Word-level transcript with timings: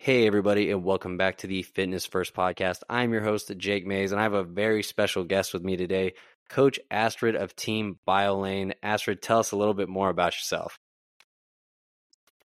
Hey, 0.00 0.28
everybody, 0.28 0.70
and 0.70 0.84
welcome 0.84 1.16
back 1.16 1.38
to 1.38 1.48
the 1.48 1.64
Fitness 1.64 2.06
First 2.06 2.32
podcast. 2.32 2.82
I'm 2.88 3.12
your 3.12 3.20
host, 3.20 3.52
Jake 3.56 3.84
Mays, 3.84 4.12
and 4.12 4.20
I 4.20 4.22
have 4.22 4.32
a 4.32 4.44
very 4.44 4.84
special 4.84 5.24
guest 5.24 5.52
with 5.52 5.64
me 5.64 5.76
today, 5.76 6.14
Coach 6.48 6.78
Astrid 6.88 7.34
of 7.34 7.56
Team 7.56 7.98
Biolayne. 8.06 8.74
Astrid, 8.80 9.20
tell 9.20 9.40
us 9.40 9.50
a 9.50 9.56
little 9.56 9.74
bit 9.74 9.88
more 9.88 10.08
about 10.08 10.34
yourself. 10.34 10.78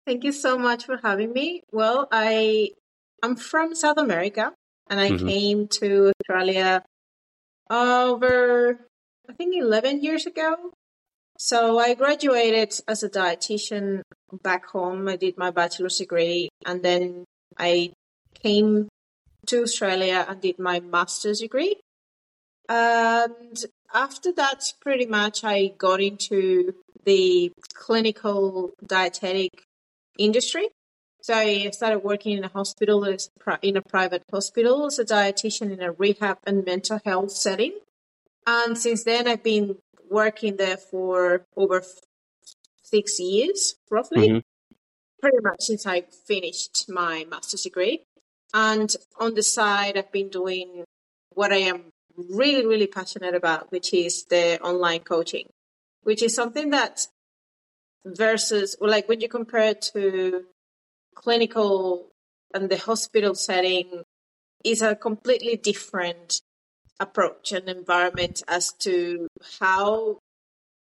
Thank 0.06 0.24
you 0.24 0.32
so 0.32 0.56
much 0.56 0.86
for 0.86 0.96
having 0.96 1.34
me. 1.34 1.60
Well, 1.70 2.08
I 2.10 2.70
I'm 3.22 3.36
from 3.36 3.74
South 3.74 3.98
America, 3.98 4.50
and 4.88 4.98
I 4.98 5.10
mm-hmm. 5.10 5.28
came 5.28 5.68
to 5.68 6.12
Australia 6.22 6.82
over 7.68 8.80
I 9.28 9.32
think 9.34 9.54
11 9.54 10.02
years 10.02 10.24
ago. 10.24 10.72
So 11.38 11.78
I 11.78 11.92
graduated 11.92 12.72
as 12.88 13.02
a 13.02 13.10
dietitian 13.10 14.00
back 14.42 14.64
home. 14.64 15.08
I 15.08 15.16
did 15.16 15.36
my 15.36 15.50
bachelor's 15.50 15.98
degree 15.98 16.48
and 16.64 16.82
then 16.82 17.26
I 17.58 17.92
came 18.34 18.88
to 19.46 19.62
Australia 19.62 20.24
and 20.28 20.40
did 20.40 20.58
my 20.58 20.80
master's 20.80 21.40
degree. 21.40 21.76
And 22.68 23.64
after 23.92 24.32
that, 24.32 24.72
pretty 24.80 25.06
much 25.06 25.44
I 25.44 25.72
got 25.78 26.00
into 26.00 26.74
the 27.04 27.52
clinical 27.74 28.72
dietetic 28.84 29.64
industry. 30.18 30.68
So 31.22 31.34
I 31.34 31.70
started 31.70 32.00
working 32.00 32.36
in 32.36 32.44
a 32.44 32.48
hospital, 32.48 33.04
in 33.62 33.76
a 33.76 33.82
private 33.82 34.22
hospital 34.30 34.86
as 34.86 34.98
a 34.98 35.04
dietitian 35.04 35.72
in 35.72 35.82
a 35.82 35.92
rehab 35.92 36.38
and 36.46 36.64
mental 36.64 37.00
health 37.04 37.32
setting. 37.32 37.72
And 38.46 38.76
since 38.76 39.04
then, 39.04 39.26
I've 39.26 39.42
been 39.42 39.76
working 40.10 40.56
there 40.56 40.76
for 40.76 41.46
over 41.56 41.82
six 42.82 43.18
years, 43.18 43.74
roughly. 43.90 44.28
Mm-hmm 44.28 44.38
pretty 45.24 45.42
much 45.42 45.62
since 45.62 45.86
I 45.86 46.02
finished 46.02 46.84
my 46.86 47.24
master's 47.30 47.62
degree. 47.62 48.02
And 48.52 48.94
on 49.18 49.32
the 49.32 49.42
side, 49.42 49.96
I've 49.96 50.12
been 50.12 50.28
doing 50.28 50.84
what 51.32 51.50
I 51.50 51.60
am 51.72 51.84
really, 52.14 52.66
really 52.66 52.86
passionate 52.86 53.34
about, 53.34 53.72
which 53.72 53.94
is 53.94 54.24
the 54.24 54.60
online 54.60 55.00
coaching, 55.00 55.46
which 56.02 56.22
is 56.22 56.34
something 56.34 56.68
that 56.70 57.06
versus, 58.04 58.76
like 58.82 59.08
when 59.08 59.22
you 59.22 59.30
compare 59.30 59.70
it 59.70 59.80
to 59.94 60.44
clinical 61.14 62.10
and 62.52 62.68
the 62.68 62.76
hospital 62.76 63.34
setting, 63.34 64.02
is 64.62 64.82
a 64.82 64.94
completely 64.94 65.56
different 65.56 66.42
approach 67.00 67.50
and 67.50 67.70
environment 67.70 68.42
as 68.46 68.74
to 68.80 69.26
how 69.58 70.18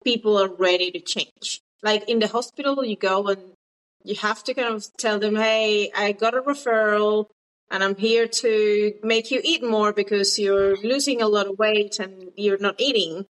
people 0.04 0.36
are 0.38 0.54
ready 0.54 0.90
to 0.90 1.00
change. 1.00 1.62
Like 1.82 2.10
in 2.10 2.18
the 2.18 2.28
hospital, 2.28 2.84
you 2.84 2.96
go 2.96 3.28
and 3.28 3.54
you 4.04 4.14
have 4.16 4.42
to 4.44 4.54
kind 4.54 4.74
of 4.74 4.86
tell 4.96 5.18
them, 5.18 5.36
hey, 5.36 5.90
I 5.94 6.12
got 6.12 6.34
a 6.34 6.42
referral 6.42 7.26
and 7.70 7.82
I'm 7.84 7.96
here 7.96 8.26
to 8.26 8.94
make 9.02 9.30
you 9.30 9.40
eat 9.44 9.62
more 9.62 9.92
because 9.92 10.38
you're 10.38 10.76
losing 10.76 11.20
a 11.20 11.28
lot 11.28 11.46
of 11.46 11.58
weight 11.58 11.98
and 11.98 12.30
you're 12.36 12.58
not 12.58 12.80
eating. 12.80 13.26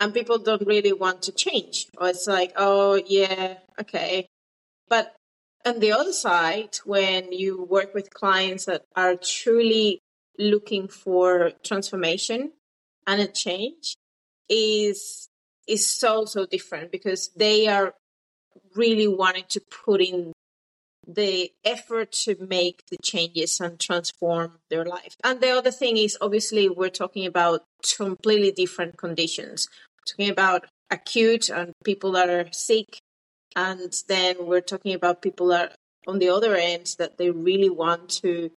And 0.00 0.12
people 0.12 0.38
don't 0.38 0.66
really 0.66 0.92
want 0.92 1.22
to 1.22 1.32
change. 1.32 1.86
Or 1.96 2.08
it's 2.08 2.26
like, 2.26 2.52
oh, 2.56 3.00
yeah, 3.06 3.54
okay. 3.80 4.28
But 4.88 5.14
on 5.64 5.80
the 5.80 5.92
other 5.92 6.12
side, 6.12 6.78
when 6.84 7.32
you 7.32 7.64
work 7.64 7.94
with 7.94 8.12
clients 8.12 8.66
that 8.66 8.82
are 8.94 9.16
truly 9.16 10.00
looking 10.38 10.88
for 10.88 11.52
transformation 11.64 12.52
and 13.06 13.20
a 13.20 13.26
change, 13.26 13.96
is 14.48 15.28
is 15.66 15.86
so 15.86 16.24
so 16.24 16.46
different 16.46 16.92
because 16.92 17.30
they 17.36 17.66
are 17.66 17.94
really 18.76 19.08
wanted 19.08 19.48
to 19.50 19.60
put 19.60 20.00
in 20.00 20.32
the 21.06 21.52
effort 21.64 22.10
to 22.10 22.36
make 22.40 22.82
the 22.90 22.96
changes 23.02 23.60
and 23.60 23.78
transform 23.78 24.58
their 24.70 24.84
life. 24.84 25.16
And 25.22 25.40
the 25.40 25.50
other 25.50 25.70
thing 25.70 25.96
is 25.96 26.18
obviously 26.20 26.68
we're 26.68 26.88
talking 26.88 27.26
about 27.26 27.62
completely 27.96 28.50
different 28.50 28.96
conditions. 28.96 29.68
We're 29.98 30.12
talking 30.12 30.30
about 30.30 30.66
acute 30.90 31.48
and 31.48 31.72
people 31.84 32.12
that 32.12 32.28
are 32.28 32.48
sick. 32.52 32.98
And 33.54 33.94
then 34.08 34.46
we're 34.46 34.60
talking 34.60 34.94
about 34.94 35.22
people 35.22 35.48
that 35.48 35.72
are 35.72 36.10
on 36.12 36.18
the 36.18 36.28
other 36.28 36.56
end 36.56 36.94
that 36.98 37.18
they 37.18 37.30
really 37.30 37.70
want 37.70 38.08
to 38.22 38.50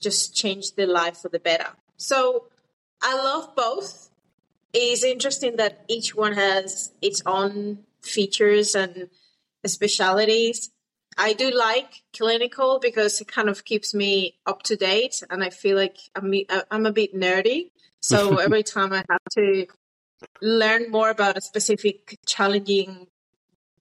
just 0.00 0.34
change 0.34 0.74
their 0.74 0.86
life 0.86 1.18
for 1.18 1.28
the 1.28 1.38
better. 1.38 1.68
So 1.96 2.46
I 3.02 3.14
love 3.14 3.54
both. 3.54 4.10
It's 4.72 5.04
interesting 5.04 5.56
that 5.56 5.84
each 5.88 6.14
one 6.14 6.32
has 6.32 6.92
its 7.02 7.22
own 7.26 7.80
features 8.00 8.74
and 8.74 9.10
specialities. 9.68 10.70
I 11.18 11.32
do 11.32 11.50
like 11.50 12.02
clinical 12.16 12.78
because 12.80 13.20
it 13.20 13.28
kind 13.28 13.48
of 13.48 13.64
keeps 13.64 13.94
me 13.94 14.38
up 14.46 14.62
to 14.64 14.76
date, 14.76 15.22
and 15.28 15.42
I 15.42 15.50
feel 15.50 15.76
like 15.76 15.96
I'm 16.14 16.32
uh, 16.48 16.62
I'm 16.70 16.86
a 16.86 16.92
bit 16.92 17.14
nerdy. 17.14 17.70
So 18.00 18.36
every 18.46 18.62
time 18.62 18.92
I 18.92 19.04
have 19.08 19.24
to 19.32 19.66
learn 20.40 20.90
more 20.90 21.10
about 21.10 21.36
a 21.36 21.40
specific 21.40 22.18
challenging 22.26 23.06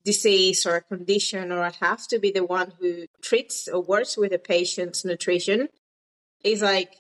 disease 0.03 0.65
or 0.65 0.77
a 0.77 0.81
condition, 0.81 1.51
or 1.51 1.61
I 1.61 1.71
have 1.81 2.07
to 2.07 2.19
be 2.19 2.31
the 2.31 2.43
one 2.43 2.73
who 2.79 3.05
treats 3.21 3.67
or 3.67 3.81
works 3.81 4.17
with 4.17 4.33
a 4.33 4.39
patient's 4.39 5.05
nutrition, 5.05 5.69
is 6.43 6.61
like 6.61 6.95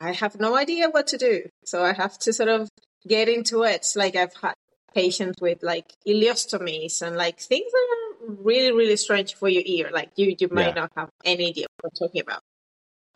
I 0.00 0.12
have 0.12 0.40
no 0.40 0.56
idea 0.56 0.88
what 0.88 1.06
to 1.08 1.18
do. 1.18 1.48
So 1.64 1.84
I 1.84 1.92
have 1.92 2.18
to 2.20 2.32
sort 2.32 2.48
of 2.48 2.68
get 3.06 3.28
into 3.28 3.62
it. 3.64 3.86
Like 3.94 4.16
I've 4.16 4.34
had 4.34 4.54
patients 4.94 5.40
with 5.40 5.62
like 5.62 5.92
ileostomies 6.06 7.02
and 7.02 7.16
like 7.16 7.38
things 7.38 7.70
that 7.70 7.88
are 7.92 8.09
really, 8.30 8.72
really 8.72 8.96
strange 8.96 9.34
for 9.34 9.48
your 9.48 9.62
ear. 9.64 9.90
Like 9.92 10.10
you, 10.16 10.34
you 10.38 10.48
might 10.50 10.68
yeah. 10.68 10.82
not 10.82 10.92
have 10.96 11.10
any 11.24 11.48
idea 11.48 11.66
what 11.80 11.92
I'm 11.92 12.06
talking 12.06 12.22
about. 12.22 12.42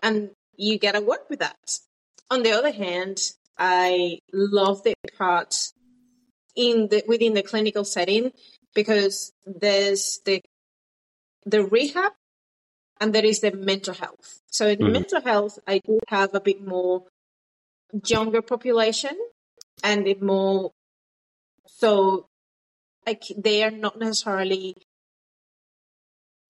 And 0.02 0.30
you 0.56 0.78
gotta 0.78 1.00
work 1.00 1.28
with 1.30 1.40
that. 1.40 1.78
On 2.30 2.42
the 2.42 2.52
other 2.52 2.72
hand, 2.72 3.18
I 3.58 4.18
love 4.32 4.82
the 4.82 4.94
part 5.16 5.54
in 6.56 6.88
the 6.88 7.02
within 7.06 7.34
the 7.34 7.42
clinical 7.42 7.84
setting 7.84 8.32
because 8.74 9.32
there's 9.46 10.20
the 10.24 10.42
the 11.46 11.64
rehab 11.64 12.12
and 13.00 13.14
there 13.14 13.24
is 13.24 13.40
the 13.40 13.52
mental 13.52 13.94
health. 13.94 14.40
So 14.46 14.68
in 14.68 14.78
mm-hmm. 14.78 14.92
mental 14.92 15.20
health, 15.20 15.58
I 15.66 15.80
do 15.84 15.98
have 16.08 16.34
a 16.34 16.40
bit 16.40 16.66
more 16.66 17.04
younger 18.06 18.42
population 18.42 19.16
and 19.82 20.06
a 20.06 20.14
more 20.14 20.72
so 21.66 22.26
like 23.06 23.22
they 23.36 23.62
are 23.62 23.70
not 23.70 23.98
necessarily 23.98 24.76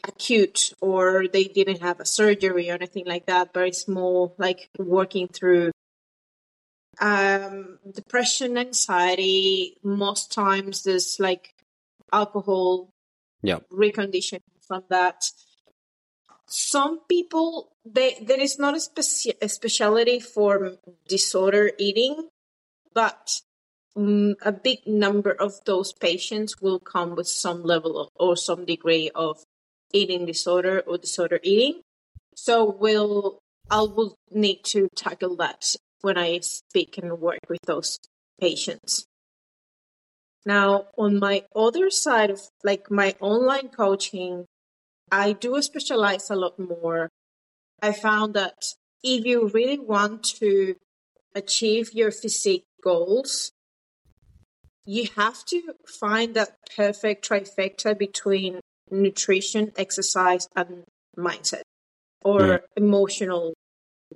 acute 0.05 0.73
or 0.81 1.27
they 1.33 1.45
didn't 1.45 1.83
have 1.83 2.01
a 2.01 2.07
surgery 2.07 2.71
or 2.71 2.75
anything 2.75 3.05
like 3.07 3.27
that, 3.27 3.53
but 3.53 3.67
it's 3.67 3.89
more 3.89 4.33
like 4.39 4.69
working 4.79 5.29
through 5.29 5.71
um, 7.01 7.79
depression, 7.93 8.57
anxiety. 8.57 9.77
Most 9.83 10.33
times 10.33 10.85
there's 10.85 11.17
like 11.19 11.55
alcohol 12.13 12.91
yeah. 13.43 13.59
reconditioning 13.73 14.41
from 14.67 14.85
that. 14.91 15.25
Some 16.47 17.01
people, 17.09 17.73
they, 17.85 18.19
there 18.21 18.41
is 18.41 18.59
not 18.59 18.75
a, 18.75 18.79
speci- 18.79 19.43
a 19.43 19.49
specialty 19.49 20.21
for 20.21 20.77
disorder 21.09 21.73
eating, 21.79 22.29
but 22.93 23.41
Mm, 23.97 24.35
a 24.43 24.51
big 24.51 24.87
number 24.87 25.31
of 25.31 25.65
those 25.67 25.93
patients 25.93 26.61
will 26.61 26.81
come 26.81 27.15
with 27.15 27.29
some 27.29 27.63
level 27.63 27.97
of, 27.99 28.09
or 28.17 28.37
some 28.37 28.65
degree 28.65 29.09
of 29.15 29.45
eating 29.95 30.27
disorder 30.27 30.83
or 30.87 30.99
disorder 30.99 31.41
eating. 31.43 31.81
So 32.37 32.77
we'll 32.79 33.39
I 33.71 33.81
will 33.81 34.17
need 34.31 34.63
to 34.65 34.89
tackle 34.95 35.37
that 35.37 35.77
when 36.03 36.19
I 36.19 36.41
speak 36.41 36.99
and 36.99 37.19
work 37.19 37.41
with 37.49 37.63
those 37.65 37.99
patients. 38.39 39.07
Now, 40.45 40.87
on 40.99 41.19
my 41.19 41.45
other 41.57 41.89
side 41.89 42.31
of 42.31 42.43
like 42.63 42.91
my 42.91 43.15
online 43.21 43.69
coaching, 43.69 44.45
I 45.11 45.33
do 45.33 45.63
specialize 45.63 46.29
a 46.29 46.37
lot 46.37 46.59
more. 46.59 47.09
I 47.81 47.93
found 47.93 48.35
that 48.35 48.75
if 49.03 49.25
you 49.25 49.49
really 49.49 49.79
want 49.79 50.25
to 50.41 50.77
achieve 51.35 51.95
your 51.95 52.11
physique 52.11 52.65
goals, 52.83 53.53
you 54.85 55.09
have 55.17 55.45
to 55.47 55.75
find 55.87 56.35
that 56.35 56.59
perfect 56.77 57.27
trifecta 57.27 57.99
between 57.99 58.61
nutrition, 59.03 59.73
exercise, 59.77 60.49
and 60.57 60.85
mindset 61.17 61.63
or 62.25 62.41
mm. 62.41 62.61
emotional, 62.77 63.55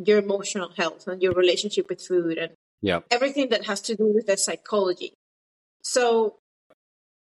your 0.05 0.19
emotional 0.19 0.71
health 0.77 1.07
and 1.07 1.23
your 1.23 1.33
relationship 1.33 1.89
with 1.89 2.01
food 2.01 2.39
and 2.39 2.53
yeah. 2.81 3.01
everything 3.11 3.49
that 3.51 3.67
has 3.67 3.81
to 3.83 3.95
do 3.95 4.13
with 4.13 4.27
the 4.27 4.37
psychology. 4.37 5.13
So 5.83 6.37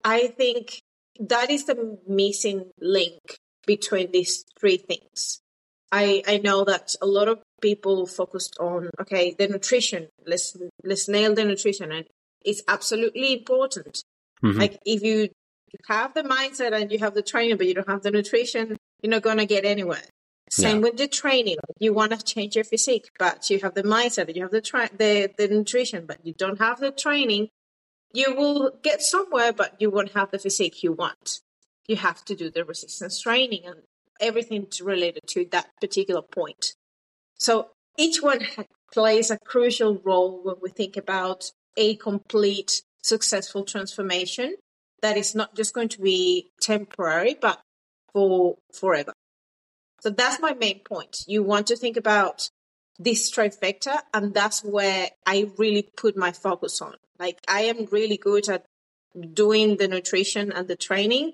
I 0.04 0.28
think 0.28 0.80
that 1.18 1.50
is 1.50 1.64
the 1.66 1.98
missing 2.06 2.70
link 2.80 3.18
between 3.66 4.12
these 4.12 4.44
three 4.58 4.76
things. 4.76 5.40
I, 5.90 6.22
I 6.26 6.38
know 6.38 6.64
that 6.64 6.94
a 7.00 7.06
lot 7.06 7.28
of 7.28 7.40
people 7.60 8.04
focused 8.06 8.56
on 8.60 8.90
okay 9.00 9.34
the 9.38 9.48
nutrition 9.48 10.08
let's 10.26 10.54
let's 10.82 11.08
nail 11.08 11.34
the 11.34 11.44
nutrition 11.44 11.90
and 11.92 12.04
it's 12.44 12.62
absolutely 12.68 13.32
important. 13.32 14.02
Mm-hmm. 14.42 14.58
Like 14.58 14.78
if 14.84 15.02
you 15.02 15.30
have 15.88 16.14
the 16.14 16.22
mindset 16.22 16.72
and 16.72 16.90
you 16.90 16.98
have 16.98 17.14
the 17.14 17.22
training, 17.22 17.56
but 17.56 17.66
you 17.66 17.74
don't 17.74 17.88
have 17.88 18.02
the 18.02 18.10
nutrition, 18.10 18.76
you're 19.02 19.10
not 19.10 19.22
going 19.22 19.38
to 19.38 19.46
get 19.46 19.64
anywhere. 19.64 20.02
Same 20.50 20.76
yeah. 20.76 20.82
with 20.82 20.96
the 20.98 21.08
training. 21.08 21.56
You 21.78 21.94
want 21.94 22.12
to 22.12 22.22
change 22.22 22.54
your 22.54 22.64
physique, 22.64 23.08
but 23.18 23.48
you 23.50 23.60
have 23.60 23.74
the 23.74 23.82
mindset, 23.82 24.34
you 24.34 24.42
have 24.42 24.50
the 24.50 24.60
tra- 24.60 24.90
the 24.96 25.30
the 25.36 25.48
nutrition, 25.48 26.06
but 26.06 26.18
you 26.22 26.34
don't 26.34 26.60
have 26.60 26.80
the 26.80 26.90
training. 26.90 27.48
You 28.12 28.34
will 28.34 28.72
get 28.82 29.02
somewhere, 29.02 29.52
but 29.52 29.74
you 29.80 29.90
won't 29.90 30.12
have 30.12 30.30
the 30.30 30.38
physique 30.38 30.82
you 30.82 30.92
want. 30.92 31.40
You 31.88 31.96
have 31.96 32.24
to 32.26 32.34
do 32.34 32.50
the 32.50 32.64
resistance 32.64 33.20
training 33.20 33.62
and 33.66 33.80
everything 34.20 34.68
related 34.82 35.22
to 35.28 35.46
that 35.50 35.68
particular 35.80 36.22
point. 36.22 36.74
So 37.38 37.70
each 37.96 38.22
one 38.22 38.40
plays 38.92 39.30
a 39.30 39.38
crucial 39.38 40.00
role 40.04 40.40
when 40.42 40.56
we 40.62 40.70
think 40.70 40.96
about 40.96 41.50
a 41.76 41.96
complete 41.96 42.82
successful 43.02 43.64
transformation 43.64 44.54
that 45.04 45.18
is 45.18 45.34
not 45.34 45.54
just 45.54 45.74
going 45.74 45.90
to 45.90 46.00
be 46.00 46.48
temporary, 46.62 47.36
but 47.38 47.60
for 48.14 48.56
forever. 48.72 49.12
So 50.00 50.08
that's 50.08 50.40
my 50.40 50.54
main 50.54 50.80
point. 50.80 51.24
You 51.26 51.42
want 51.42 51.66
to 51.66 51.76
think 51.76 51.98
about 51.98 52.48
this 52.98 53.30
trifecta, 53.30 53.98
and 54.14 54.32
that's 54.32 54.64
where 54.64 55.10
I 55.26 55.50
really 55.58 55.90
put 55.94 56.16
my 56.16 56.32
focus 56.32 56.80
on. 56.80 56.94
Like, 57.18 57.38
I 57.46 57.64
am 57.64 57.84
really 57.90 58.16
good 58.16 58.48
at 58.48 58.64
doing 59.34 59.76
the 59.76 59.88
nutrition 59.88 60.50
and 60.50 60.68
the 60.68 60.76
training. 60.76 61.32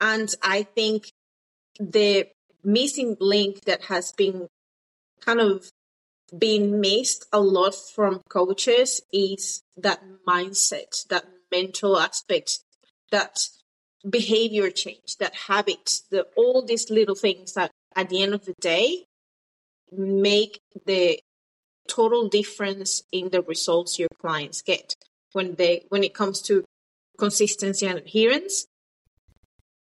And 0.00 0.32
I 0.40 0.62
think 0.62 1.10
the 1.80 2.28
missing 2.62 3.16
link 3.18 3.64
that 3.64 3.86
has 3.86 4.12
been 4.12 4.46
kind 5.20 5.40
of 5.40 5.68
being 6.38 6.80
missed 6.80 7.26
a 7.32 7.40
lot 7.40 7.74
from 7.74 8.22
coaches 8.28 9.00
is 9.12 9.62
that 9.76 10.00
mindset, 10.26 11.08
that 11.08 11.24
mental 11.50 11.98
aspect, 11.98 12.60
that 13.10 13.38
behavior 14.08 14.70
change, 14.70 15.16
that 15.18 15.34
habit, 15.48 16.00
the 16.10 16.26
all 16.36 16.64
these 16.64 16.90
little 16.90 17.14
things 17.14 17.54
that 17.54 17.70
at 17.96 18.08
the 18.08 18.22
end 18.22 18.34
of 18.34 18.44
the 18.44 18.54
day 18.60 19.04
make 19.92 20.60
the 20.86 21.20
total 21.88 22.28
difference 22.28 23.02
in 23.12 23.30
the 23.30 23.42
results 23.42 23.98
your 23.98 24.08
clients 24.20 24.62
get. 24.62 24.94
When 25.32 25.54
they 25.54 25.84
when 25.88 26.04
it 26.04 26.14
comes 26.14 26.40
to 26.42 26.64
consistency 27.18 27.86
and 27.86 27.98
adherence 27.98 28.66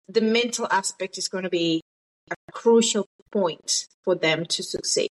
the 0.09 0.21
mental 0.21 0.67
aspect 0.71 1.17
is 1.17 1.27
going 1.27 1.43
to 1.43 1.49
be 1.49 1.81
a 2.31 2.51
crucial 2.51 3.05
point 3.31 3.87
for 4.03 4.15
them 4.15 4.43
to 4.45 4.63
succeed 4.63 5.09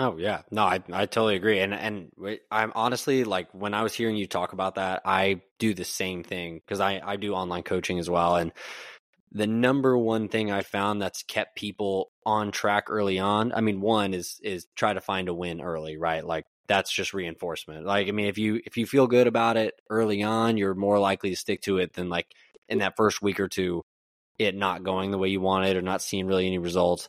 Oh 0.00 0.16
yeah, 0.16 0.42
no, 0.52 0.62
I 0.62 0.80
I 0.92 1.06
totally 1.06 1.34
agree, 1.34 1.58
and 1.58 1.74
and 1.74 2.12
I'm 2.52 2.72
honestly 2.76 3.24
like 3.24 3.52
when 3.52 3.74
I 3.74 3.82
was 3.82 3.94
hearing 3.94 4.16
you 4.16 4.28
talk 4.28 4.52
about 4.52 4.76
that, 4.76 5.02
I 5.04 5.40
do 5.58 5.74
the 5.74 5.84
same 5.84 6.22
thing 6.22 6.56
because 6.64 6.78
I 6.78 7.00
I 7.04 7.16
do 7.16 7.34
online 7.34 7.64
coaching 7.64 7.98
as 7.98 8.08
well, 8.08 8.36
and 8.36 8.52
the 9.32 9.46
number 9.46 9.98
one 9.98 10.28
thing 10.28 10.52
I 10.52 10.62
found 10.62 11.02
that's 11.02 11.22
kept 11.24 11.56
people 11.56 12.12
on 12.26 12.52
track 12.52 12.86
early 12.90 13.18
on. 13.18 13.52
I 13.52 13.60
mean, 13.62 13.80
one 13.80 14.14
is 14.14 14.40
is 14.42 14.66
try 14.76 14.94
to 14.94 15.00
find 15.00 15.28
a 15.28 15.34
win 15.34 15.60
early, 15.60 15.96
right? 15.98 16.24
Like 16.24 16.46
that's 16.68 16.92
just 16.92 17.14
reinforcement. 17.14 17.86
Like 17.86 18.08
I 18.08 18.12
mean, 18.12 18.26
if 18.26 18.38
you 18.38 18.60
if 18.66 18.76
you 18.76 18.86
feel 18.86 19.08
good 19.08 19.26
about 19.26 19.56
it 19.56 19.74
early 19.90 20.22
on, 20.22 20.56
you're 20.58 20.74
more 20.76 20.98
likely 21.00 21.30
to 21.30 21.36
stick 21.36 21.62
to 21.62 21.78
it 21.78 21.94
than 21.94 22.08
like 22.08 22.28
in 22.68 22.78
that 22.78 22.96
first 22.96 23.22
week 23.22 23.40
or 23.40 23.48
two, 23.48 23.84
it 24.38 24.54
not 24.56 24.84
going 24.84 25.10
the 25.12 25.18
way 25.18 25.28
you 25.28 25.40
wanted 25.40 25.76
or 25.76 25.82
not 25.82 26.02
seeing 26.02 26.26
really 26.26 26.46
any 26.46 26.58
results. 26.58 27.08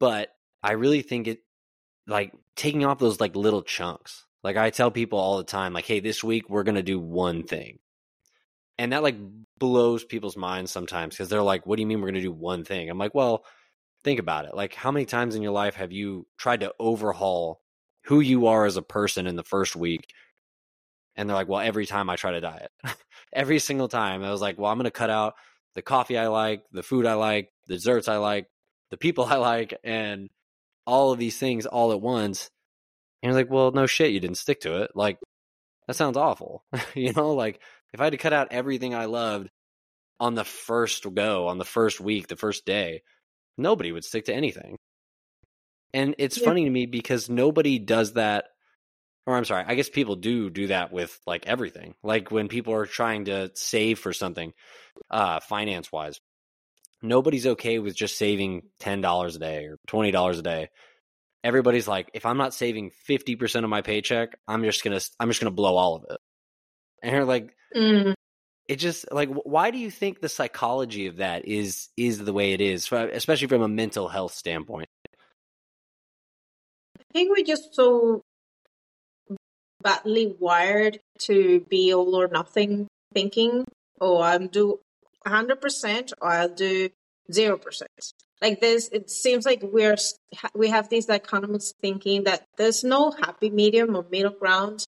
But 0.00 0.30
I 0.62 0.72
really 0.72 1.02
think 1.02 1.28
it 1.28 1.40
like 2.06 2.32
taking 2.56 2.84
off 2.84 2.98
those 2.98 3.20
like 3.20 3.36
little 3.36 3.62
chunks. 3.62 4.26
Like 4.42 4.56
I 4.56 4.70
tell 4.70 4.90
people 4.90 5.18
all 5.18 5.38
the 5.38 5.44
time, 5.44 5.72
like, 5.72 5.86
hey, 5.86 6.00
this 6.00 6.22
week 6.22 6.50
we're 6.50 6.64
gonna 6.64 6.82
do 6.82 6.98
one 6.98 7.44
thing. 7.44 7.78
And 8.78 8.92
that 8.92 9.02
like 9.02 9.16
blows 9.58 10.04
people's 10.04 10.36
minds 10.36 10.70
sometimes 10.70 11.14
because 11.14 11.28
they're 11.28 11.42
like, 11.42 11.66
what 11.66 11.76
do 11.76 11.82
you 11.82 11.86
mean 11.86 12.00
we're 12.00 12.08
gonna 12.08 12.20
do 12.20 12.32
one 12.32 12.64
thing? 12.64 12.90
I'm 12.90 12.98
like, 12.98 13.14
well, 13.14 13.44
think 14.04 14.20
about 14.20 14.44
it. 14.44 14.54
Like, 14.54 14.74
how 14.74 14.92
many 14.92 15.06
times 15.06 15.34
in 15.34 15.42
your 15.42 15.52
life 15.52 15.74
have 15.76 15.92
you 15.92 16.26
tried 16.38 16.60
to 16.60 16.74
overhaul 16.78 17.60
who 18.04 18.20
you 18.20 18.46
are 18.48 18.66
as 18.66 18.76
a 18.76 18.82
person 18.82 19.26
in 19.26 19.34
the 19.34 19.42
first 19.42 19.74
week? 19.74 20.12
And 21.16 21.28
they're 21.28 21.36
like, 21.36 21.48
well, 21.48 21.60
every 21.60 21.86
time 21.86 22.10
I 22.10 22.16
try 22.16 22.32
to 22.32 22.40
diet, 22.40 22.70
every 23.32 23.58
single 23.58 23.88
time, 23.88 24.22
I 24.22 24.30
was 24.30 24.40
like, 24.40 24.58
well, 24.58 24.70
I'm 24.70 24.78
going 24.78 24.84
to 24.84 24.90
cut 24.90 25.10
out 25.10 25.34
the 25.74 25.82
coffee 25.82 26.18
I 26.18 26.28
like, 26.28 26.64
the 26.72 26.82
food 26.82 27.06
I 27.06 27.14
like, 27.14 27.50
the 27.66 27.74
desserts 27.74 28.08
I 28.08 28.16
like, 28.18 28.46
the 28.90 28.96
people 28.96 29.24
I 29.28 29.36
like, 29.36 29.78
and 29.82 30.28
all 30.86 31.12
of 31.12 31.18
these 31.18 31.38
things 31.38 31.66
all 31.66 31.92
at 31.92 32.00
once. 32.00 32.50
And 33.22 33.30
you're 33.30 33.40
like, 33.40 33.50
well, 33.50 33.72
no 33.72 33.86
shit, 33.86 34.12
you 34.12 34.20
didn't 34.20 34.36
stick 34.36 34.60
to 34.62 34.82
it. 34.82 34.90
Like, 34.94 35.18
that 35.86 35.96
sounds 35.96 36.16
awful. 36.16 36.64
you 36.94 37.12
know, 37.12 37.32
like 37.32 37.60
if 37.92 38.00
I 38.00 38.04
had 38.04 38.12
to 38.12 38.18
cut 38.18 38.32
out 38.32 38.48
everything 38.50 38.94
I 38.94 39.06
loved 39.06 39.48
on 40.20 40.34
the 40.34 40.44
first 40.44 41.06
go, 41.14 41.48
on 41.48 41.58
the 41.58 41.64
first 41.64 42.00
week, 42.00 42.28
the 42.28 42.36
first 42.36 42.64
day, 42.64 43.02
nobody 43.58 43.92
would 43.92 44.04
stick 44.04 44.26
to 44.26 44.34
anything. 44.34 44.76
And 45.92 46.14
it's 46.18 46.38
yeah. 46.38 46.44
funny 46.44 46.64
to 46.64 46.70
me 46.70 46.86
because 46.86 47.28
nobody 47.28 47.78
does 47.78 48.14
that. 48.14 48.46
Or 49.26 49.36
I'm 49.36 49.44
sorry, 49.44 49.64
I 49.66 49.74
guess 49.74 49.88
people 49.88 50.16
do 50.16 50.50
do 50.50 50.66
that 50.66 50.92
with 50.92 51.18
like 51.26 51.46
everything. 51.46 51.94
Like 52.02 52.30
when 52.30 52.48
people 52.48 52.74
are 52.74 52.84
trying 52.84 53.26
to 53.26 53.50
save 53.54 53.98
for 53.98 54.12
something, 54.12 54.52
uh, 55.10 55.40
finance 55.40 55.90
wise, 55.90 56.20
nobody's 57.04 57.46
okay 57.46 57.78
with 57.78 57.94
just 57.94 58.16
saving 58.16 58.62
$10 58.80 59.36
a 59.36 59.38
day 59.38 59.66
or 59.66 59.78
$20 59.88 60.38
a 60.38 60.42
day. 60.42 60.68
Everybody's 61.44 61.86
like, 61.86 62.10
if 62.14 62.24
I'm 62.24 62.38
not 62.38 62.54
saving 62.54 62.90
50% 63.08 63.64
of 63.64 63.70
my 63.70 63.82
paycheck, 63.82 64.38
I'm 64.48 64.64
just 64.64 64.82
going 64.82 64.98
to, 64.98 65.10
I'm 65.20 65.28
just 65.28 65.40
going 65.40 65.52
to 65.52 65.54
blow 65.54 65.76
all 65.76 65.96
of 65.96 66.04
it. 66.08 66.18
And 67.02 67.14
you're 67.14 67.26
like, 67.26 67.54
mm. 67.76 68.14
it 68.66 68.76
just 68.76 69.12
like, 69.12 69.28
why 69.28 69.70
do 69.70 69.78
you 69.78 69.90
think 69.90 70.20
the 70.20 70.28
psychology 70.30 71.06
of 71.06 71.18
that 71.18 71.46
is, 71.46 71.88
is 71.98 72.24
the 72.24 72.32
way 72.32 72.52
it 72.52 72.62
is, 72.62 72.90
especially 72.90 73.48
from 73.48 73.60
a 73.60 73.68
mental 73.68 74.08
health 74.08 74.32
standpoint? 74.32 74.88
I 76.98 77.04
think 77.12 77.36
we're 77.36 77.44
just 77.44 77.74
so 77.74 78.22
badly 79.82 80.34
wired 80.40 80.98
to 81.20 81.60
be 81.68 81.92
all 81.92 82.14
or 82.16 82.28
nothing 82.28 82.88
thinking. 83.12 83.66
Oh, 84.00 84.22
I'm 84.22 84.48
do 84.48 84.80
100% 85.26 86.12
or 86.20 86.28
I'll 86.28 86.48
do 86.48 86.90
0%. 87.32 87.82
Like 88.42 88.60
this, 88.60 88.88
it 88.88 89.10
seems 89.10 89.46
like 89.46 89.60
we're, 89.62 89.96
we 90.54 90.68
have 90.68 90.88
these 90.88 91.06
dichotomous 91.06 91.72
thinking 91.80 92.24
that 92.24 92.46
there's 92.58 92.84
no 92.84 93.10
happy 93.10 93.50
medium 93.50 93.96
or 93.96 94.04
middle 94.10 94.32
ground 94.32 94.84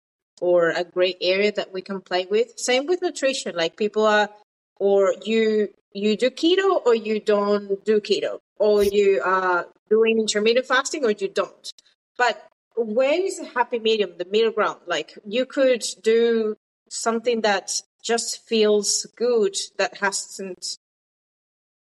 or 0.40 0.70
a 0.70 0.84
gray 0.84 1.16
area 1.20 1.52
that 1.52 1.72
we 1.72 1.82
can 1.82 2.00
play 2.00 2.26
with. 2.30 2.58
Same 2.58 2.86
with 2.86 3.02
nutrition. 3.02 3.56
Like 3.56 3.76
people 3.76 4.06
are, 4.06 4.28
or 4.76 5.14
you, 5.24 5.68
you 5.92 6.16
do 6.16 6.30
keto 6.30 6.84
or 6.86 6.94
you 6.94 7.20
don't 7.20 7.84
do 7.84 8.00
keto 8.00 8.38
or 8.58 8.84
you 8.84 9.20
are 9.24 9.66
doing 9.88 10.18
intermittent 10.18 10.66
fasting 10.66 11.04
or 11.04 11.10
you 11.10 11.28
don't. 11.28 11.72
But 12.16 12.46
where 12.76 13.20
is 13.20 13.38
the 13.38 13.46
happy 13.46 13.78
medium, 13.78 14.12
the 14.16 14.26
middle 14.26 14.52
ground? 14.52 14.80
Like 14.87 15.18
you 15.26 15.44
could 15.46 15.84
do 16.02 16.56
something 16.88 17.40
that 17.42 17.82
just 18.02 18.47
feels 18.47 19.07
good 19.16 19.57
that 19.78 19.99
hasn't 19.99 20.78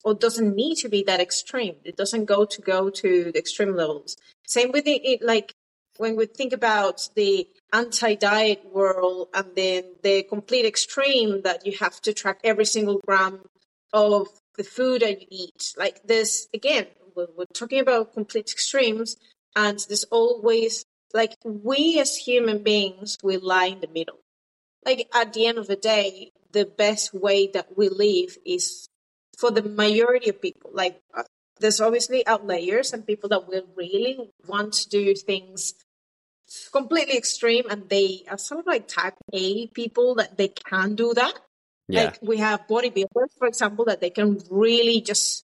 or 0.05 0.15
doesn't 0.15 0.55
need 0.55 0.77
to 0.77 0.89
be 0.89 1.03
that 1.05 1.21
extreme. 1.21 1.77
It 1.85 1.97
doesn't 1.97 2.27
go 2.27 2.45
to 2.45 2.61
go 2.61 2.91
to 2.91 3.33
the 3.33 3.39
extreme 3.39 3.75
levels. 3.75 4.17
Same 4.47 4.71
with 4.71 4.85
the, 4.85 4.97
it, 4.97 5.23
like 5.23 5.55
when 5.97 6.17
we 6.17 6.27
think 6.27 6.53
about 6.53 7.09
the 7.17 7.49
anti-diet 7.73 8.65
world 8.71 9.29
and 9.33 9.47
then 9.57 9.85
the 10.03 10.23
complete 10.25 10.67
extreme 10.67 11.43
that 11.43 11.67
you 11.67 11.77
have 11.81 12.01
to 12.03 12.13
track 12.13 12.41
every 12.45 12.67
single 12.67 13.01
gram 13.07 13.41
of 13.93 14.29
the 14.57 14.65
food 14.65 15.01
that 15.03 15.23
you 15.23 15.27
eat. 15.31 15.75
Like 15.79 16.03
this, 16.03 16.49
again, 16.53 16.87
we're, 17.17 17.29
we're 17.37 17.47
talking 17.55 17.81
about 17.81 18.13
complete 18.13 18.51
extremes 18.51 19.17
and 19.57 19.79
there's 19.89 20.05
always 20.05 20.85
like 21.15 21.35
we 21.45 21.99
as 22.01 22.17
human 22.17 22.63
beings, 22.63 23.17
we 23.23 23.37
lie 23.39 23.67
in 23.67 23.81
the 23.81 23.89
middle 23.89 24.19
like 24.85 25.09
at 25.15 25.33
the 25.33 25.47
end 25.47 25.59
of 25.59 25.67
the 25.67 25.77
day, 25.77 26.33
the 26.53 26.65
best 26.65 27.15
way 27.15 27.49
that 27.49 27.77
we 27.77 27.89
live 27.89 28.39
is 28.45 28.89
for 29.39 29.51
the 29.51 29.63
majority 29.63 30.31
of 30.31 30.41
people. 30.41 30.71
Like 30.73 31.01
uh, 31.17 31.25
there's 31.61 31.81
obviously 31.81 32.27
outliers 32.27 32.93
and 32.93 33.07
people 33.07 33.29
that 33.31 33.49
will 33.49 33.67
really 33.77 34.31
want 34.47 34.73
to 34.75 34.89
do 34.89 35.15
things 35.15 35.75
completely 36.73 37.17
extreme 37.17 37.65
and 37.71 37.89
they 37.89 38.23
are 38.31 38.39
sort 38.39 38.61
of 38.61 38.67
like 38.67 38.87
type 38.87 39.15
A 39.33 39.67
people 39.69 40.15
that 40.17 40.37
they 40.37 40.49
can 40.49 40.95
do 40.95 41.15
that. 41.15 41.35
Yeah. 41.89 42.05
Like 42.05 42.19
we 42.23 42.39
have 42.39 42.67
bodybuilders, 42.69 43.33
for 43.39 43.47
example, 43.47 43.85
that 43.87 44.01
they 44.01 44.11
can 44.11 44.41
really 44.51 45.01
just 45.01 45.45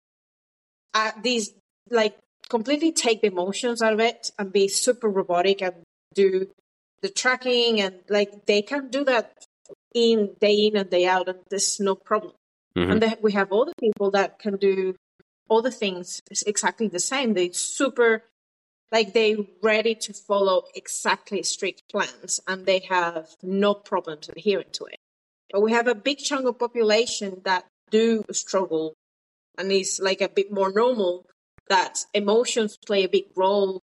uh, 0.93 1.11
these 1.21 1.53
like 1.89 2.17
completely 2.49 2.91
take 2.91 3.21
the 3.21 3.27
emotions 3.27 3.81
out 3.81 3.93
of 3.93 3.99
it 3.99 4.31
and 4.37 4.51
be 4.51 4.67
super 4.67 5.09
robotic 5.09 5.61
and 5.61 5.75
do 6.13 6.47
the 7.01 7.09
tracking 7.09 7.81
and 7.81 7.95
like 8.09 8.45
they 8.45 8.61
can 8.61 8.89
do 8.89 9.03
that 9.05 9.45
in 9.93 10.35
day 10.39 10.67
in 10.67 10.77
and 10.77 10.89
day 10.89 11.05
out 11.05 11.27
and 11.27 11.39
there's 11.49 11.79
no 11.79 11.95
problem. 11.95 12.33
Mm-hmm. 12.75 12.91
and 12.91 13.01
then 13.01 13.15
we 13.21 13.33
have 13.33 13.51
other 13.51 13.73
people 13.81 14.11
that 14.11 14.39
can 14.39 14.55
do 14.55 14.95
all 15.49 15.61
the 15.61 15.71
things 15.71 16.21
exactly 16.47 16.87
the 16.87 17.01
same. 17.01 17.33
They 17.33 17.51
super 17.51 18.23
like 18.91 19.13
they 19.13 19.35
ready 19.61 19.95
to 19.95 20.13
follow 20.13 20.63
exactly 20.75 21.43
strict 21.43 21.83
plans 21.91 22.39
and 22.47 22.65
they 22.65 22.79
have 22.89 23.27
no 23.43 23.73
problems 23.73 24.29
adhering 24.29 24.71
to 24.73 24.85
it. 24.85 24.97
But 25.51 25.61
we 25.61 25.71
have 25.73 25.87
a 25.87 25.95
big 25.95 26.19
chunk 26.19 26.45
of 26.45 26.59
population 26.59 27.41
that 27.43 27.65
do 27.89 28.23
struggle 28.31 28.93
and 29.57 29.71
is 29.71 29.99
like 30.01 30.21
a 30.21 30.29
bit 30.29 30.51
more 30.51 30.71
normal 30.71 31.25
that 31.67 32.05
emotions 32.13 32.77
play 32.85 33.03
a 33.03 33.09
big 33.09 33.25
role 33.35 33.81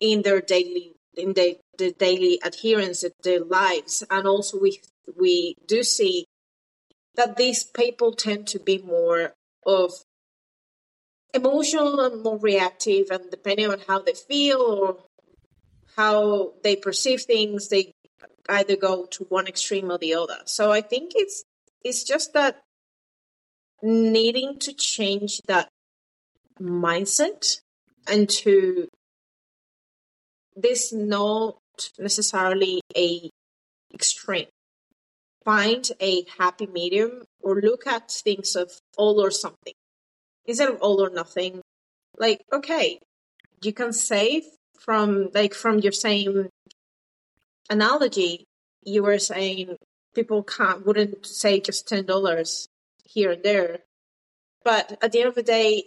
in 0.00 0.22
their 0.22 0.40
daily 0.40 0.94
in 1.14 1.32
the, 1.32 1.58
the 1.76 1.92
daily 1.92 2.40
adherence 2.44 3.02
of 3.02 3.12
their 3.22 3.44
lives. 3.44 4.04
And 4.10 4.26
also 4.26 4.58
we 4.60 4.80
we 5.16 5.54
do 5.66 5.82
see 5.82 6.26
that 7.14 7.36
these 7.36 7.64
people 7.64 8.12
tend 8.12 8.46
to 8.48 8.58
be 8.58 8.78
more 8.78 9.32
of 9.66 9.92
emotional 11.34 12.00
and 12.00 12.22
more 12.22 12.38
reactive 12.38 13.10
and 13.10 13.30
depending 13.30 13.70
on 13.70 13.80
how 13.86 14.00
they 14.00 14.14
feel 14.14 14.60
or 14.60 14.98
how 15.96 16.52
they 16.62 16.76
perceive 16.76 17.22
things 17.22 17.68
they 17.68 17.92
either 18.48 18.76
go 18.76 19.04
to 19.06 19.24
one 19.24 19.46
extreme 19.46 19.90
or 19.90 19.98
the 19.98 20.14
other. 20.14 20.38
So 20.44 20.70
i 20.70 20.80
think 20.80 21.12
it's 21.14 21.44
it's 21.84 22.04
just 22.04 22.32
that 22.32 22.62
needing 23.82 24.58
to 24.58 24.72
change 24.72 25.40
that 25.46 25.68
mindset 26.60 27.60
and 28.06 28.28
to 28.28 28.88
this 30.60 30.92
not 30.92 31.56
necessarily 31.98 32.80
a 32.96 33.30
extreme. 33.94 34.46
Find 35.44 35.88
a 36.00 36.24
happy 36.38 36.66
medium 36.66 37.24
or 37.40 37.60
look 37.60 37.86
at 37.86 38.10
things 38.10 38.56
of 38.56 38.70
all 38.96 39.20
or 39.20 39.30
something. 39.30 39.74
Instead 40.44 40.70
of 40.70 40.80
all 40.80 41.02
or 41.02 41.10
nothing 41.10 41.62
like 42.18 42.42
okay 42.52 42.98
you 43.62 43.72
can 43.72 43.92
save 43.92 44.44
from 44.78 45.30
like 45.34 45.54
from 45.54 45.78
your 45.78 45.92
same 45.92 46.48
analogy 47.70 48.44
you 48.82 49.02
were 49.02 49.18
saying 49.18 49.76
people 50.14 50.42
can't 50.42 50.86
wouldn't 50.86 51.26
say 51.26 51.60
just 51.60 51.86
ten 51.86 52.04
dollars 52.06 52.68
here 53.04 53.32
and 53.32 53.42
there. 53.42 53.78
But 54.64 54.98
at 55.02 55.12
the 55.12 55.20
end 55.20 55.28
of 55.28 55.34
the 55.34 55.42
day 55.42 55.84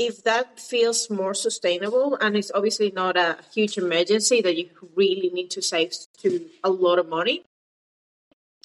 if 0.00 0.24
that 0.24 0.58
feels 0.58 1.10
more 1.10 1.34
sustainable 1.34 2.16
and 2.22 2.34
it's 2.34 2.50
obviously 2.54 2.90
not 2.90 3.18
a 3.18 3.36
huge 3.54 3.76
emergency 3.76 4.40
that 4.40 4.56
you 4.56 4.70
really 4.96 5.28
need 5.28 5.50
to 5.50 5.60
save 5.60 5.92
to 6.16 6.46
a 6.64 6.70
lot 6.70 6.98
of 6.98 7.06
money 7.06 7.42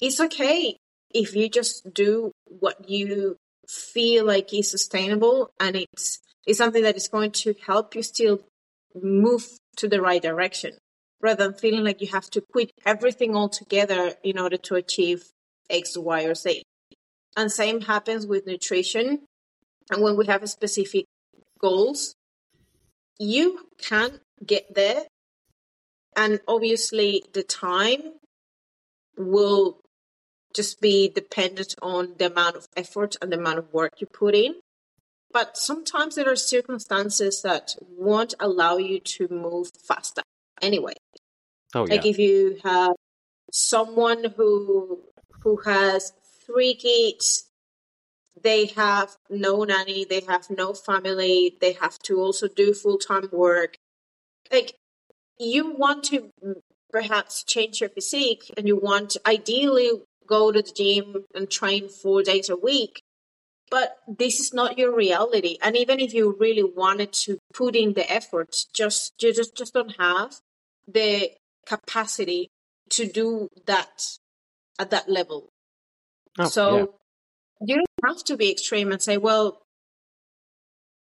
it's 0.00 0.18
okay 0.18 0.78
if 1.12 1.36
you 1.36 1.48
just 1.48 1.92
do 1.92 2.32
what 2.46 2.88
you 2.88 3.36
feel 3.68 4.24
like 4.24 4.54
is 4.54 4.70
sustainable 4.70 5.50
and 5.60 5.76
it's 5.76 6.20
it's 6.46 6.58
something 6.58 6.84
that 6.84 6.96
is 6.96 7.08
going 7.08 7.32
to 7.32 7.54
help 7.66 7.94
you 7.94 8.02
still 8.02 8.40
move 8.94 9.44
to 9.76 9.88
the 9.88 10.00
right 10.00 10.22
direction 10.22 10.72
rather 11.20 11.44
than 11.44 11.58
feeling 11.58 11.84
like 11.84 12.00
you 12.00 12.06
have 12.06 12.30
to 12.30 12.40
quit 12.52 12.70
everything 12.86 13.36
altogether 13.36 14.14
in 14.22 14.38
order 14.38 14.56
to 14.56 14.74
achieve 14.76 15.24
X, 15.68 15.96
Y, 15.98 16.22
or 16.24 16.34
Z. 16.34 16.62
And 17.36 17.50
same 17.50 17.80
happens 17.80 18.26
with 18.26 18.46
nutrition. 18.46 19.22
And 19.90 20.02
when 20.02 20.16
we 20.16 20.26
have 20.26 20.44
a 20.44 20.46
specific 20.46 21.06
goals, 21.58 22.14
you 23.18 23.68
can 23.78 24.20
get 24.44 24.74
there. 24.74 25.04
And 26.16 26.40
obviously, 26.48 27.24
the 27.32 27.42
time 27.42 28.14
will 29.18 29.80
just 30.54 30.80
be 30.80 31.08
dependent 31.08 31.74
on 31.82 32.14
the 32.18 32.26
amount 32.26 32.56
of 32.56 32.66
effort 32.76 33.16
and 33.20 33.30
the 33.30 33.38
amount 33.38 33.58
of 33.58 33.72
work 33.72 34.00
you 34.00 34.06
put 34.06 34.34
in. 34.34 34.54
But 35.32 35.58
sometimes 35.58 36.14
there 36.14 36.30
are 36.30 36.36
circumstances 36.36 37.42
that 37.42 37.76
won't 37.80 38.34
allow 38.40 38.78
you 38.78 39.00
to 39.00 39.28
move 39.28 39.70
faster 39.86 40.22
anyway. 40.62 40.94
Oh, 41.74 41.86
yeah. 41.86 41.94
Like 41.94 42.06
if 42.06 42.18
you 42.18 42.58
have 42.64 42.94
someone 43.52 44.32
who 44.36 45.00
who 45.42 45.58
has 45.64 46.12
three 46.46 46.74
kids, 46.74 47.50
they 48.42 48.66
have 48.66 49.16
no 49.30 49.64
nanny, 49.64 50.04
they 50.04 50.20
have 50.20 50.50
no 50.50 50.74
family, 50.74 51.56
they 51.60 51.72
have 51.72 51.98
to 52.00 52.20
also 52.20 52.48
do 52.48 52.74
full 52.74 52.98
time 52.98 53.28
work. 53.32 53.76
Like 54.52 54.74
you 55.38 55.74
want 55.74 56.04
to 56.04 56.30
perhaps 56.90 57.42
change 57.44 57.80
your 57.80 57.90
physique 57.90 58.52
and 58.56 58.66
you 58.66 58.76
want 58.76 59.16
ideally 59.26 59.90
go 60.26 60.52
to 60.52 60.62
the 60.62 60.72
gym 60.72 61.24
and 61.34 61.50
train 61.50 61.88
four 61.88 62.22
days 62.22 62.48
a 62.48 62.56
week. 62.56 63.00
But 63.70 63.96
this 64.06 64.38
is 64.38 64.54
not 64.54 64.78
your 64.78 64.94
reality. 64.94 65.58
And 65.60 65.76
even 65.76 65.98
if 65.98 66.14
you 66.14 66.36
really 66.38 66.62
wanted 66.62 67.12
to 67.24 67.38
put 67.52 67.74
in 67.74 67.94
the 67.94 68.10
effort, 68.10 68.54
just 68.72 69.12
you 69.20 69.34
just, 69.34 69.56
just 69.56 69.74
don't 69.74 69.96
have 69.98 70.36
the 70.86 71.32
capacity 71.66 72.48
to 72.90 73.06
do 73.06 73.48
that 73.66 74.18
at 74.78 74.90
that 74.90 75.08
level. 75.08 75.48
Oh, 76.38 76.44
so 76.44 76.76
yeah. 76.76 76.84
You 77.64 77.76
don't 77.76 78.14
have 78.14 78.24
to 78.24 78.36
be 78.36 78.50
extreme 78.50 78.92
and 78.92 79.02
say, 79.02 79.16
well, 79.16 79.62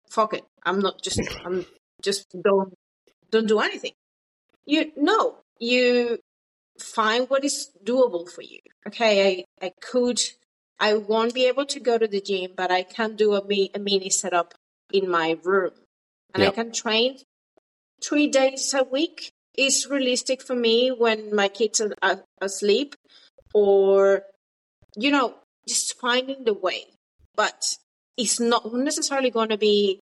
fuck 0.10 0.33
it. 0.33 0.45
I'm 0.63 0.79
not 0.79 1.01
just 1.01 1.22
I'm 1.45 1.65
just 2.01 2.27
don't 2.41 2.74
don't 3.31 3.48
do 3.48 3.60
anything. 3.60 3.93
You 4.65 4.91
no, 4.95 5.38
you 5.60 6.19
find 6.79 7.29
what 7.29 7.43
is 7.43 7.72
doable 7.83 8.29
for 8.29 8.41
you. 8.41 8.60
Okay, 8.88 9.45
I, 9.62 9.65
I 9.65 9.72
could 9.81 10.22
I 10.79 10.95
won't 10.95 11.33
be 11.33 11.48
able 11.48 11.65
to 11.67 11.79
go 11.79 11.98
to 11.98 12.07
the 12.07 12.22
gym, 12.22 12.51
but 12.55 12.72
I 12.72 12.83
can 12.83 13.15
do 13.15 13.33
a, 13.33 13.41
a 13.74 13.79
mini 13.79 14.10
setup 14.10 14.53
in 14.91 15.10
my 15.10 15.38
room. 15.43 15.72
And 16.33 16.43
yep. 16.43 16.53
I 16.53 16.55
can 16.55 16.72
train 16.72 17.17
three 18.03 18.27
days 18.27 18.74
a 18.74 18.83
week 18.83 19.31
is 19.57 19.88
realistic 19.89 20.41
for 20.41 20.55
me 20.55 20.89
when 20.89 21.36
my 21.36 21.48
kids 21.48 21.79
are 21.79 22.24
asleep 22.41 22.95
or 23.53 24.24
you 24.95 25.12
know 25.12 25.36
just 25.67 26.00
finding 26.00 26.43
the 26.43 26.53
way. 26.53 26.86
But 27.36 27.77
it's 28.17 28.39
not 28.39 28.74
necessarily 28.74 29.29
going 29.29 29.50
to 29.50 29.58
be 29.58 30.00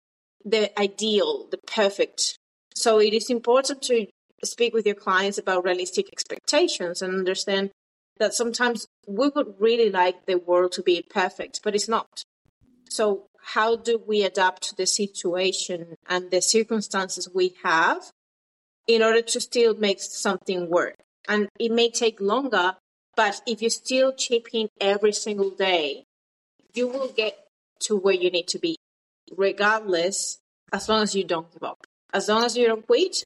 the 0.44 0.78
ideal 0.78 1.48
the 1.50 1.58
perfect. 1.58 2.38
So 2.74 3.00
it 3.00 3.12
is 3.12 3.30
important 3.30 3.82
to 3.82 4.06
speak 4.44 4.74
with 4.74 4.86
your 4.86 4.94
clients 4.94 5.38
about 5.38 5.64
realistic 5.64 6.08
expectations 6.12 7.02
and 7.02 7.14
understand 7.14 7.70
that 8.18 8.34
sometimes 8.34 8.86
we 9.06 9.28
would 9.34 9.54
really 9.58 9.90
like 9.90 10.26
the 10.26 10.36
world 10.36 10.72
to 10.72 10.82
be 10.82 11.02
perfect 11.08 11.60
but 11.64 11.74
it's 11.74 11.88
not. 11.88 12.22
So 12.88 13.26
how 13.54 13.76
do 13.76 14.00
we 14.06 14.22
adapt 14.22 14.62
to 14.68 14.76
the 14.76 14.86
situation 14.86 15.96
and 16.08 16.30
the 16.30 16.42
circumstances 16.42 17.28
we 17.34 17.54
have 17.64 18.12
in 18.86 19.02
order 19.02 19.22
to 19.22 19.40
still 19.40 19.74
make 19.74 20.00
something 20.00 20.70
work. 20.70 20.96
And 21.28 21.48
it 21.58 21.72
may 21.72 21.90
take 21.90 22.20
longer, 22.20 22.76
but 23.16 23.40
if 23.46 23.62
you 23.62 23.70
still 23.70 24.12
chip 24.12 24.48
in 24.52 24.68
every 24.80 25.12
single 25.12 25.50
day, 25.50 26.04
you 26.74 26.86
will 26.88 27.08
get 27.08 27.38
to 27.80 27.96
where 27.96 28.14
you 28.14 28.30
need 28.30 28.48
to 28.48 28.58
be, 28.58 28.76
regardless, 29.34 30.38
as 30.72 30.88
long 30.88 31.02
as 31.02 31.14
you 31.14 31.24
don't 31.24 31.50
give 31.52 31.62
up. 31.62 31.86
As 32.12 32.28
long 32.28 32.44
as 32.44 32.56
you 32.56 32.66
don't 32.66 32.86
quit, 32.86 33.24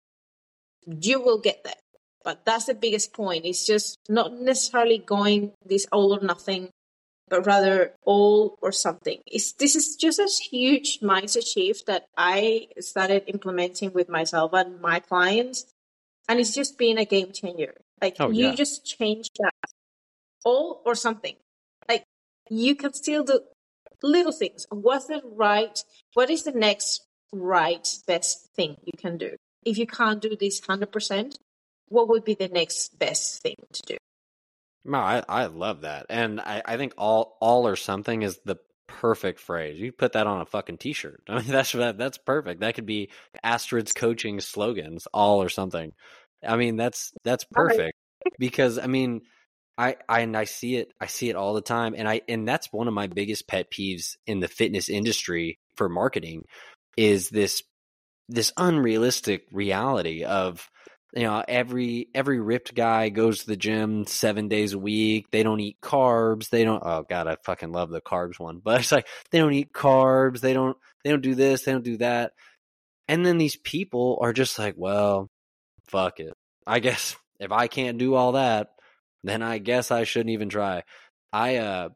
you 0.86 1.20
will 1.20 1.40
get 1.40 1.64
there. 1.64 1.74
But 2.22 2.44
that's 2.44 2.66
the 2.66 2.74
biggest 2.74 3.12
point. 3.12 3.44
It's 3.44 3.66
just 3.66 3.96
not 4.08 4.32
necessarily 4.32 4.98
going 4.98 5.52
this 5.64 5.86
all 5.90 6.14
or 6.14 6.20
nothing 6.22 6.70
but 7.30 7.46
rather 7.46 7.92
all 8.04 8.58
or 8.60 8.72
something. 8.72 9.20
It's, 9.24 9.52
this 9.52 9.76
is 9.76 9.94
just 9.94 10.18
a 10.18 10.28
huge 10.50 10.98
mindset 11.00 11.46
shift 11.46 11.86
that 11.86 12.06
I 12.16 12.66
started 12.80 13.22
implementing 13.28 13.92
with 13.92 14.08
myself 14.08 14.52
and 14.52 14.80
my 14.80 14.98
clients. 14.98 15.64
And 16.28 16.40
it's 16.40 16.54
just 16.54 16.76
been 16.76 16.98
a 16.98 17.04
game 17.04 17.30
changer. 17.32 17.74
Like 18.02 18.16
oh, 18.18 18.30
you 18.30 18.48
yeah. 18.48 18.54
just 18.54 18.84
change 18.84 19.28
that 19.38 19.49
all 20.44 20.82
or 20.84 20.94
something. 20.94 21.36
Like 21.88 22.04
you 22.48 22.74
can 22.74 22.92
still 22.92 23.24
do 23.24 23.40
little 24.02 24.32
things. 24.32 24.66
What's 24.70 25.06
the 25.06 25.22
right, 25.24 25.78
what 26.14 26.30
is 26.30 26.44
the 26.44 26.52
next 26.52 27.02
right 27.32 27.86
best 28.06 28.48
thing 28.54 28.76
you 28.84 28.92
can 28.98 29.18
do? 29.18 29.36
If 29.64 29.78
you 29.78 29.86
can't 29.86 30.22
do 30.22 30.36
this 30.36 30.60
100%, 30.60 31.34
what 31.88 32.08
would 32.08 32.24
be 32.24 32.34
the 32.34 32.48
next 32.48 32.98
best 32.98 33.42
thing 33.42 33.56
to 33.72 33.82
do? 33.86 33.96
No, 34.84 34.98
I, 34.98 35.22
I 35.28 35.46
love 35.46 35.82
that. 35.82 36.06
And 36.08 36.40
I, 36.40 36.62
I 36.64 36.76
think 36.76 36.94
all 36.96 37.36
all 37.40 37.66
or 37.66 37.76
something 37.76 38.22
is 38.22 38.38
the 38.44 38.56
perfect 38.86 39.38
phrase. 39.38 39.78
You 39.78 39.92
put 39.92 40.12
that 40.12 40.26
on 40.26 40.40
a 40.40 40.46
fucking 40.46 40.78
t-shirt. 40.78 41.22
I 41.28 41.40
mean 41.40 41.50
that's 41.50 41.72
that, 41.72 41.98
that's 41.98 42.18
perfect. 42.18 42.60
That 42.60 42.74
could 42.74 42.86
be 42.86 43.10
Astrid's 43.42 43.92
coaching 43.92 44.40
slogans, 44.40 45.06
all 45.12 45.42
or 45.42 45.48
something. 45.48 45.92
I 46.46 46.56
mean 46.56 46.76
that's 46.76 47.12
that's 47.24 47.44
perfect. 47.44 47.96
Because 48.38 48.78
I 48.78 48.86
mean 48.86 49.22
I, 49.80 49.96
I 50.10 50.20
and 50.20 50.36
I 50.36 50.44
see 50.44 50.76
it 50.76 50.92
I 51.00 51.06
see 51.06 51.30
it 51.30 51.36
all 51.36 51.54
the 51.54 51.62
time. 51.62 51.94
And 51.96 52.06
I 52.06 52.20
and 52.28 52.46
that's 52.46 52.70
one 52.70 52.86
of 52.86 52.92
my 52.92 53.06
biggest 53.06 53.48
pet 53.48 53.70
peeves 53.70 54.16
in 54.26 54.40
the 54.40 54.48
fitness 54.48 54.90
industry 54.90 55.58
for 55.74 55.88
marketing 55.88 56.44
is 56.98 57.30
this 57.30 57.62
this 58.28 58.52
unrealistic 58.58 59.46
reality 59.52 60.24
of 60.24 60.68
you 61.14 61.22
know 61.22 61.42
every 61.48 62.08
every 62.14 62.38
ripped 62.40 62.74
guy 62.74 63.08
goes 63.08 63.40
to 63.40 63.46
the 63.46 63.56
gym 63.56 64.04
seven 64.06 64.48
days 64.48 64.74
a 64.74 64.78
week. 64.78 65.30
They 65.30 65.42
don't 65.42 65.60
eat 65.60 65.78
carbs. 65.82 66.50
They 66.50 66.64
don't 66.64 66.82
oh 66.84 67.06
god 67.08 67.26
i 67.26 67.36
fucking 67.46 67.72
love 67.72 67.88
the 67.88 68.02
carbs 68.02 68.38
one 68.38 68.60
but 68.62 68.80
it's 68.80 68.92
like 68.92 69.08
they 69.30 69.38
don't 69.38 69.54
eat 69.54 69.72
carbs. 69.72 70.40
They 70.40 70.52
don't 70.52 70.76
they 71.04 71.10
don't 71.10 71.22
do 71.22 71.34
this. 71.34 71.62
They 71.62 71.72
don't 71.72 71.84
do 71.84 71.96
that. 71.96 72.32
And 73.08 73.24
then 73.24 73.38
these 73.38 73.56
people 73.56 74.18
are 74.20 74.34
just 74.34 74.58
like 74.58 74.74
well 74.76 75.30
fuck 75.88 76.20
it. 76.20 76.34
I 76.66 76.80
guess 76.80 77.16
if 77.38 77.50
i 77.50 77.66
can't 77.66 77.96
do 77.96 78.14
all 78.14 78.32
that 78.32 78.68
then 79.24 79.42
i 79.42 79.58
guess 79.58 79.90
i 79.90 80.04
shouldn't 80.04 80.30
even 80.30 80.48
try 80.48 80.82
i 81.32 81.56
uh 81.56 81.88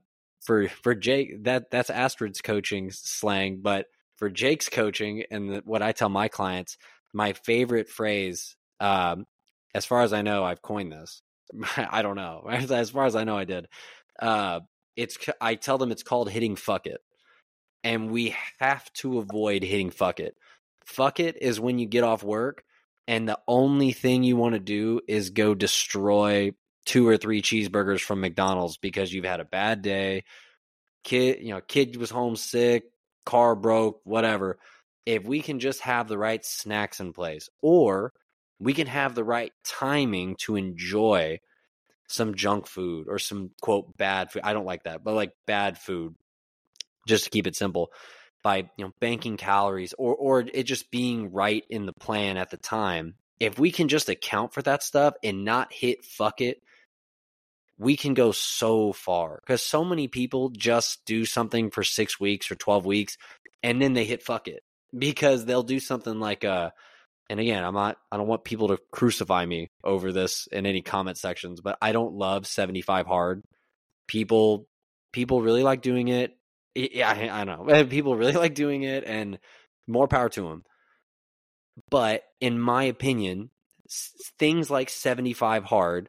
for 0.42 0.68
for 0.68 0.94
jake 0.94 1.44
that 1.44 1.70
that's 1.70 1.90
astrid's 1.90 2.40
coaching 2.40 2.90
slang 2.90 3.60
but 3.62 3.86
for 4.16 4.30
Jake's 4.30 4.68
coaching 4.68 5.24
and 5.30 5.50
the, 5.50 5.62
what 5.64 5.82
I 5.82 5.92
tell 5.92 6.08
my 6.08 6.28
clients, 6.28 6.78
my 7.12 7.32
favorite 7.32 7.88
phrase, 7.88 8.56
um, 8.80 9.26
as 9.74 9.84
far 9.84 10.02
as 10.02 10.12
I 10.12 10.22
know, 10.22 10.44
I've 10.44 10.62
coined 10.62 10.92
this. 10.92 11.22
I 11.76 12.02
don't 12.02 12.16
know. 12.16 12.46
As 12.48 12.90
far 12.90 13.06
as 13.06 13.16
I 13.16 13.24
know, 13.24 13.36
I 13.36 13.44
did. 13.44 13.68
Uh, 14.20 14.60
it's 14.96 15.18
I 15.40 15.56
tell 15.56 15.78
them 15.78 15.90
it's 15.90 16.02
called 16.02 16.30
hitting 16.30 16.56
fuck 16.56 16.86
it, 16.86 17.00
and 17.82 18.10
we 18.10 18.34
have 18.60 18.90
to 18.94 19.18
avoid 19.18 19.64
hitting 19.64 19.90
fuck 19.90 20.20
it. 20.20 20.36
Fuck 20.86 21.18
it 21.18 21.42
is 21.42 21.58
when 21.58 21.78
you 21.78 21.86
get 21.86 22.04
off 22.04 22.22
work 22.22 22.62
and 23.06 23.28
the 23.28 23.38
only 23.48 23.92
thing 23.92 24.22
you 24.22 24.36
want 24.36 24.54
to 24.54 24.60
do 24.60 25.00
is 25.08 25.30
go 25.30 25.54
destroy 25.54 26.52
two 26.84 27.06
or 27.06 27.16
three 27.16 27.42
cheeseburgers 27.42 28.00
from 28.00 28.20
McDonald's 28.20 28.76
because 28.76 29.12
you've 29.12 29.24
had 29.24 29.40
a 29.40 29.44
bad 29.44 29.82
day. 29.82 30.24
Kid, 31.02 31.40
you 31.40 31.50
know, 31.50 31.60
kid 31.60 31.96
was 31.96 32.10
homesick, 32.10 32.84
car 33.24 33.54
broke, 33.54 34.00
whatever. 34.04 34.58
If 35.06 35.24
we 35.24 35.40
can 35.40 35.60
just 35.60 35.80
have 35.80 36.08
the 36.08 36.18
right 36.18 36.44
snacks 36.44 37.00
in 37.00 37.12
place, 37.12 37.48
or 37.60 38.12
we 38.58 38.72
can 38.72 38.86
have 38.86 39.14
the 39.14 39.24
right 39.24 39.52
timing 39.64 40.36
to 40.40 40.56
enjoy 40.56 41.40
some 42.06 42.34
junk 42.34 42.66
food 42.66 43.06
or 43.08 43.18
some 43.18 43.50
quote 43.60 43.96
bad 43.96 44.30
food. 44.30 44.42
I 44.44 44.52
don't 44.52 44.66
like 44.66 44.84
that, 44.84 45.02
but 45.04 45.14
like 45.14 45.32
bad 45.46 45.78
food, 45.78 46.14
just 47.06 47.24
to 47.24 47.30
keep 47.30 47.46
it 47.46 47.56
simple, 47.56 47.90
by 48.42 48.58
you 48.76 48.84
know 48.84 48.92
banking 49.00 49.36
calories 49.36 49.94
or 49.98 50.14
or 50.14 50.40
it 50.40 50.64
just 50.64 50.90
being 50.90 51.32
right 51.32 51.64
in 51.68 51.86
the 51.86 51.92
plan 51.92 52.36
at 52.36 52.50
the 52.50 52.56
time. 52.56 53.14
If 53.40 53.58
we 53.58 53.70
can 53.70 53.88
just 53.88 54.08
account 54.08 54.54
for 54.54 54.62
that 54.62 54.82
stuff 54.82 55.14
and 55.22 55.44
not 55.44 55.72
hit 55.72 56.04
fuck 56.04 56.40
it, 56.40 56.62
we 57.78 57.96
can 57.96 58.14
go 58.14 58.32
so 58.32 58.92
far 58.92 59.40
because 59.40 59.62
so 59.62 59.84
many 59.84 60.08
people 60.08 60.50
just 60.50 61.04
do 61.04 61.24
something 61.24 61.70
for 61.70 61.82
six 61.82 62.20
weeks 62.20 62.50
or 62.50 62.54
12 62.54 62.86
weeks 62.86 63.16
and 63.62 63.80
then 63.80 63.94
they 63.94 64.04
hit 64.04 64.22
fuck 64.22 64.48
it 64.48 64.62
because 64.96 65.44
they'll 65.44 65.62
do 65.62 65.80
something 65.80 66.20
like 66.20 66.44
uh 66.44 66.70
and 67.28 67.40
again 67.40 67.64
i'm 67.64 67.74
not 67.74 67.96
i 68.12 68.16
don't 68.16 68.28
want 68.28 68.44
people 68.44 68.68
to 68.68 68.78
crucify 68.92 69.44
me 69.44 69.70
over 69.82 70.12
this 70.12 70.46
in 70.52 70.66
any 70.66 70.82
comment 70.82 71.18
sections 71.18 71.60
but 71.60 71.76
i 71.82 71.92
don't 71.92 72.14
love 72.14 72.46
75 72.46 73.06
hard. 73.06 73.42
People 74.06 74.68
people 75.12 75.40
really 75.40 75.62
like 75.62 75.80
doing 75.80 76.08
it. 76.08 76.36
Yeah 76.74 77.08
I, 77.08 77.40
I 77.40 77.44
know 77.44 77.84
people 77.88 78.16
really 78.16 78.32
like 78.32 78.54
doing 78.54 78.82
it 78.82 79.04
and 79.04 79.38
more 79.86 80.08
power 80.08 80.28
to 80.28 80.42
them 80.42 80.64
but 81.90 82.22
in 82.40 82.58
my 82.58 82.84
opinion 82.84 83.50
things 84.38 84.70
like 84.70 84.88
75 84.90 85.64
hard 85.64 86.08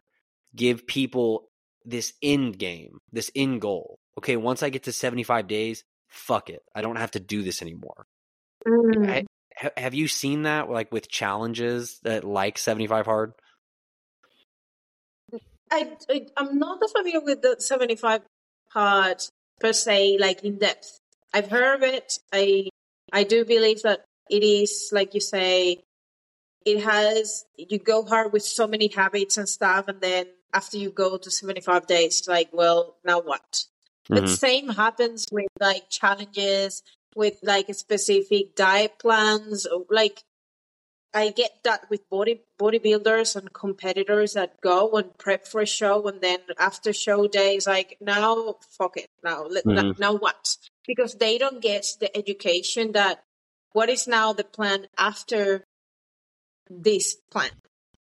give 0.56 0.88
people 0.88 1.50
this 1.86 2.14
end 2.22 2.58
game 2.58 3.00
this 3.12 3.32
end 3.36 3.62
goal 3.62 4.00
okay 4.18 4.38
once 4.38 4.64
i 4.64 4.70
get 4.70 4.84
to 4.84 4.92
75 4.92 5.48
days 5.48 5.84
fuck 6.10 6.50
it 6.50 6.62
i 6.74 6.82
don't 6.82 6.98
have 6.98 7.12
to 7.12 7.20
do 7.20 7.44
this 7.44 7.62
anymore 7.62 8.06
mm 8.68 9.26
have 9.78 9.94
you 9.94 10.08
seen 10.08 10.44
that 10.44 10.70
like 10.70 10.92
with 10.92 11.10
challenges 11.10 12.00
that 12.04 12.24
like 12.24 12.58
75 12.58 13.06
hard? 13.06 13.34
I, 15.72 15.98
I 16.10 16.28
am 16.38 16.60
not 16.60 16.80
familiar 16.96 17.22
with 17.22 17.42
the 17.42 17.56
75 17.60 18.22
hard 18.70 19.24
per 19.60 19.74
se, 19.74 20.18
like 20.20 20.44
in 20.44 20.60
depth. 20.60 21.00
I've 21.34 21.50
heard 21.50 21.76
of 21.76 21.84
it. 21.84 22.20
I 22.32 22.70
I 23.12 23.24
do 23.24 23.46
believe 23.46 23.82
that 23.84 24.06
it 24.30 24.44
is 24.44 24.90
like 24.92 25.14
you 25.14 25.22
say. 25.22 25.84
It 26.66 26.84
has 26.84 27.46
you 27.58 27.78
go 27.78 28.04
hard 28.04 28.34
with 28.34 28.44
so 28.44 28.68
many 28.68 28.88
habits 28.88 29.38
and 29.38 29.48
stuff, 29.48 29.88
and 29.88 30.02
then 30.02 30.26
after 30.56 30.78
you 30.78 30.90
go 30.90 31.18
to 31.18 31.30
75 31.30 31.86
days, 31.86 32.28
like, 32.28 32.50
well, 32.52 32.96
now 33.04 33.20
what? 33.20 33.66
Mm-hmm. 34.10 34.16
But 34.16 34.30
same 34.30 34.70
happens 34.70 35.26
with 35.32 35.48
like 35.60 35.90
challenges 35.90 36.82
with 37.16 37.38
like 37.44 37.74
specific 37.74 38.56
diet 38.56 39.00
plans 39.00 39.66
like 39.90 40.24
I 41.16 41.30
get 41.30 41.52
that 41.64 41.90
with 41.90 42.10
body 42.10 42.42
bodybuilders 42.60 43.38
and 43.38 43.54
competitors 43.54 44.34
that 44.34 44.60
go 44.60 44.92
and 44.92 45.18
prep 45.18 45.48
for 45.48 45.62
a 45.62 45.66
show, 45.66 46.06
and 46.10 46.20
then 46.20 46.40
after 46.60 46.92
show 46.92 47.26
days, 47.28 47.66
like 47.66 47.98
now, 48.02 48.58
fuck 48.78 48.98
it, 48.98 49.08
now, 49.24 49.46
mm-hmm. 49.46 49.92
now 49.98 50.14
what? 50.14 50.58
Because 50.86 51.16
they 51.16 51.38
don't 51.38 51.62
get 51.62 51.86
the 52.02 52.16
education 52.18 52.92
that 52.92 53.24
what 53.72 53.90
is 53.90 54.10
now 54.10 54.34
the 54.34 54.44
plan 54.44 54.88
after 54.98 55.64
this 56.70 57.16
plan, 57.32 57.52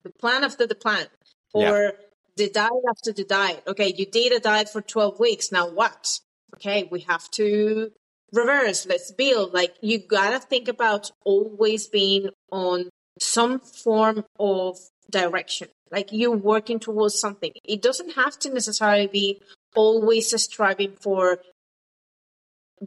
the 0.04 0.12
plan 0.12 0.44
after 0.44 0.68
the 0.68 0.76
plan, 0.76 1.08
or 1.52 1.64
yeah. 1.64 1.92
The 2.40 2.50
diet 2.50 2.84
after 2.90 3.12
the 3.12 3.24
diet. 3.24 3.64
Okay, 3.68 3.94
you 3.96 4.06
did 4.06 4.34
a 4.34 4.40
diet 4.40 4.70
for 4.70 4.82
twelve 4.82 5.20
weeks. 5.20 5.52
Now 5.52 5.70
what? 5.70 6.20
Okay, 6.56 6.88
we 6.92 7.02
have 7.02 7.30
to 7.32 7.92
reverse, 8.32 8.86
let's 8.86 9.12
build. 9.12 9.54
Like 9.54 9.76
you 9.82 10.00
gotta 10.00 10.40
think 10.40 10.68
about 10.68 11.12
always 11.24 11.88
being 11.88 12.30
on 12.52 12.90
some 13.20 13.60
form 13.60 14.26
of 14.40 14.78
direction. 15.10 15.68
Like 15.92 16.10
you're 16.12 16.36
working 16.36 16.80
towards 16.80 17.20
something. 17.20 17.52
It 17.64 17.82
doesn't 17.82 18.16
have 18.16 18.38
to 18.40 18.54
necessarily 18.54 19.08
be 19.08 19.42
always 19.76 20.34
striving 20.42 20.96
for 21.02 21.40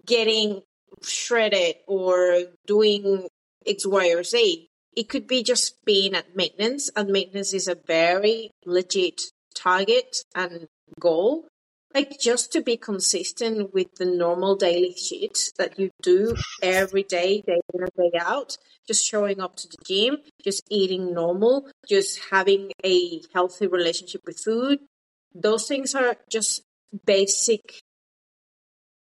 getting 0.06 0.62
shredded 1.02 1.76
or 1.86 2.42
doing 2.66 3.28
X, 3.66 3.86
Y, 3.86 4.14
or 4.16 4.24
Z. 4.24 4.68
It 4.94 5.08
could 5.08 5.26
be 5.26 5.42
just 5.42 5.84
being 5.84 6.14
at 6.14 6.36
maintenance, 6.36 6.90
and 6.94 7.08
maintenance 7.08 7.54
is 7.54 7.66
a 7.66 7.76
very 7.86 8.50
legit 8.66 9.22
target 9.54 10.18
and 10.34 10.66
goal 11.00 11.46
like 11.94 12.18
just 12.18 12.52
to 12.52 12.62
be 12.62 12.76
consistent 12.76 13.72
with 13.74 13.94
the 13.96 14.06
normal 14.06 14.56
daily 14.56 14.94
shit 14.94 15.38
that 15.58 15.78
you 15.78 15.90
do 16.02 16.34
every 16.62 17.02
day, 17.02 17.42
day 17.46 17.60
in 17.74 17.82
and 17.82 17.90
day 17.96 18.18
out, 18.18 18.56
just 18.86 19.04
showing 19.04 19.40
up 19.40 19.56
to 19.56 19.68
the 19.68 19.76
gym, 19.86 20.18
just 20.42 20.62
eating 20.70 21.12
normal, 21.12 21.68
just 21.88 22.18
having 22.30 22.72
a 22.84 23.20
healthy 23.34 23.66
relationship 23.66 24.22
with 24.26 24.38
food. 24.38 24.80
Those 25.34 25.66
things 25.66 25.94
are 25.94 26.16
just 26.30 26.62
basic 27.04 27.80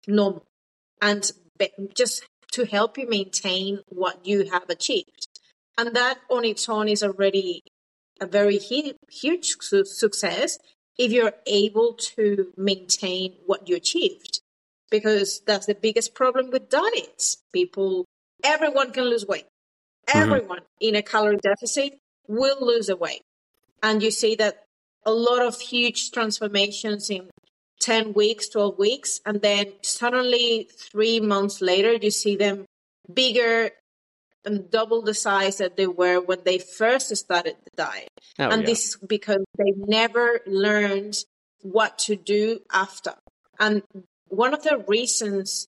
normal 0.07 0.45
and 1.01 1.31
just 1.97 2.25
to 2.53 2.64
help 2.64 2.99
you 2.99 3.09
maintain 3.09 3.81
what 3.88 4.27
you 4.27 4.51
have 4.51 4.68
achieved. 4.68 5.27
And 5.79 5.97
that 5.97 6.18
on 6.31 6.45
its 6.45 6.68
own 6.68 6.88
is 6.88 7.03
already 7.03 7.62
a 8.22 8.26
very 8.26 8.58
huge 8.58 9.56
success 9.58 10.58
if 10.96 11.11
you're 11.11 11.35
able 11.46 11.94
to 11.94 12.52
maintain 12.56 13.35
what 13.46 13.68
you 13.68 13.76
achieved. 13.76 14.40
Because 14.90 15.42
that's 15.46 15.66
the 15.66 15.74
biggest 15.74 16.14
problem 16.14 16.50
with 16.50 16.68
diets. 16.68 17.38
People, 17.52 18.04
everyone 18.44 18.92
can 18.92 19.04
lose 19.04 19.26
weight. 19.26 19.46
Mm-hmm. 20.08 20.18
Everyone 20.18 20.61
in 20.80 20.94
a 20.94 21.02
calorie 21.02 21.38
deficit 21.38 21.98
will 22.28 22.58
lose 22.61 22.88
a 22.88 22.96
weight. 22.96 23.22
And 23.82 24.02
you 24.02 24.11
see 24.11 24.35
that 24.37 24.64
a 25.04 25.12
lot 25.12 25.42
of 25.42 25.58
huge 25.61 26.12
transformations 26.12 27.11
in 27.11 27.30
10 27.80 28.12
weeks, 28.12 28.48
12 28.48 28.78
weeks. 28.78 29.20
And 29.26 29.40
then 29.40 29.72
suddenly 29.82 30.68
three 30.78 31.18
months 31.20 31.61
later, 31.61 31.94
you 31.94 32.11
see 32.11 32.37
them 32.37 32.66
bigger 33.12 33.70
and 34.44 34.70
double 34.70 35.02
the 35.02 35.14
size 35.14 35.59
that 35.59 35.76
they 35.76 35.87
were 35.87 36.20
when 36.20 36.40
they 36.44 36.59
first 36.59 37.14
started 37.16 37.57
the 37.64 37.70
diet. 37.76 38.11
Oh, 38.38 38.48
and 38.48 38.62
yeah. 38.62 38.66
this 38.66 38.88
is 38.88 38.96
because 38.96 39.44
they 39.57 39.72
never 39.76 40.40
learned 40.46 41.16
what 41.62 41.98
to 42.00 42.16
do 42.16 42.61
after. 42.72 43.14
And 43.59 43.83
one 44.28 44.55
of 44.55 44.62
the 44.62 44.85
reasons 44.88 45.66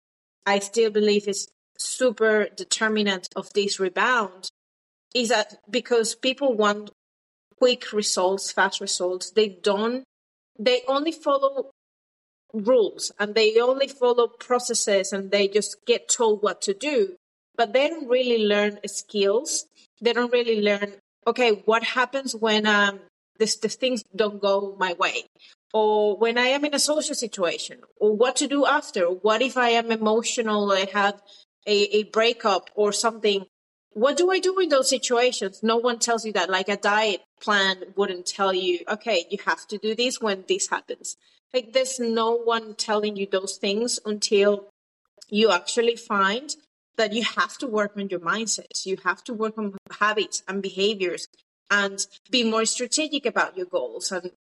I 0.46 0.60
still 0.60 0.90
believe 0.90 1.26
is 1.26 1.48
super 1.78 2.48
determinant 2.54 3.28
of 3.34 3.52
this 3.54 3.80
rebound 3.80 4.48
is 5.14 5.30
that 5.30 5.58
because 5.68 6.14
people 6.14 6.54
want 6.54 6.90
quick 7.58 7.92
results, 7.92 8.52
fast 8.52 8.80
results, 8.80 9.30
they 9.32 9.48
don't, 9.48 10.04
they 10.58 10.82
only 10.86 11.12
follow 11.12 11.70
rules 12.52 13.12
and 13.18 13.34
they 13.34 13.58
only 13.60 13.88
follow 13.88 14.28
processes 14.28 15.12
and 15.12 15.30
they 15.30 15.48
just 15.48 15.76
get 15.86 16.08
told 16.08 16.42
what 16.42 16.60
to 16.62 16.74
do 16.74 17.16
but 17.60 17.74
they 17.74 17.90
don't 17.90 18.08
really 18.08 18.46
learn 18.46 18.78
skills. 18.86 19.66
They 20.00 20.14
don't 20.14 20.32
really 20.32 20.62
learn, 20.62 20.94
okay, 21.26 21.50
what 21.66 21.84
happens 21.84 22.34
when 22.34 22.64
um, 22.64 23.00
this, 23.38 23.56
the 23.58 23.68
things 23.68 24.02
don't 24.16 24.40
go 24.40 24.74
my 24.80 24.94
way? 24.94 25.24
Or 25.74 26.16
when 26.16 26.38
I 26.38 26.46
am 26.56 26.64
in 26.64 26.72
a 26.72 26.78
social 26.78 27.14
situation, 27.14 27.80
or 28.00 28.16
what 28.16 28.36
to 28.36 28.46
do 28.46 28.64
after? 28.64 29.04
What 29.04 29.42
if 29.42 29.58
I 29.58 29.68
am 29.80 29.92
emotional? 29.92 30.72
I 30.72 30.86
have 30.94 31.20
a, 31.66 31.98
a 31.98 32.04
breakup 32.04 32.70
or 32.74 32.92
something. 32.92 33.44
What 33.92 34.16
do 34.16 34.30
I 34.30 34.38
do 34.38 34.58
in 34.58 34.70
those 34.70 34.88
situations? 34.88 35.60
No 35.62 35.76
one 35.76 35.98
tells 35.98 36.24
you 36.24 36.32
that. 36.32 36.48
Like 36.48 36.70
a 36.70 36.78
diet 36.78 37.20
plan 37.42 37.92
wouldn't 37.94 38.24
tell 38.24 38.54
you, 38.54 38.78
okay, 38.88 39.26
you 39.28 39.36
have 39.44 39.66
to 39.66 39.76
do 39.76 39.94
this 39.94 40.18
when 40.18 40.44
this 40.48 40.70
happens. 40.70 41.18
Like 41.52 41.74
there's 41.74 42.00
no 42.00 42.30
one 42.36 42.74
telling 42.74 43.16
you 43.16 43.26
those 43.30 43.58
things 43.58 44.00
until 44.06 44.70
you 45.28 45.52
actually 45.52 45.96
find 45.96 46.56
that 46.96 47.12
you 47.12 47.24
have 47.24 47.56
to 47.58 47.66
work 47.66 47.92
on 47.96 48.08
your 48.08 48.20
mindset. 48.20 48.84
You 48.84 48.98
have 49.04 49.24
to 49.24 49.34
work 49.34 49.56
on 49.56 49.76
habits 49.98 50.42
and 50.46 50.62
behaviors 50.62 51.28
and 51.70 52.06
be 52.30 52.44
more 52.44 52.64
strategic 52.64 53.24
about 53.26 53.56
your 53.56 53.66
goals 53.66 54.12
and 54.12 54.32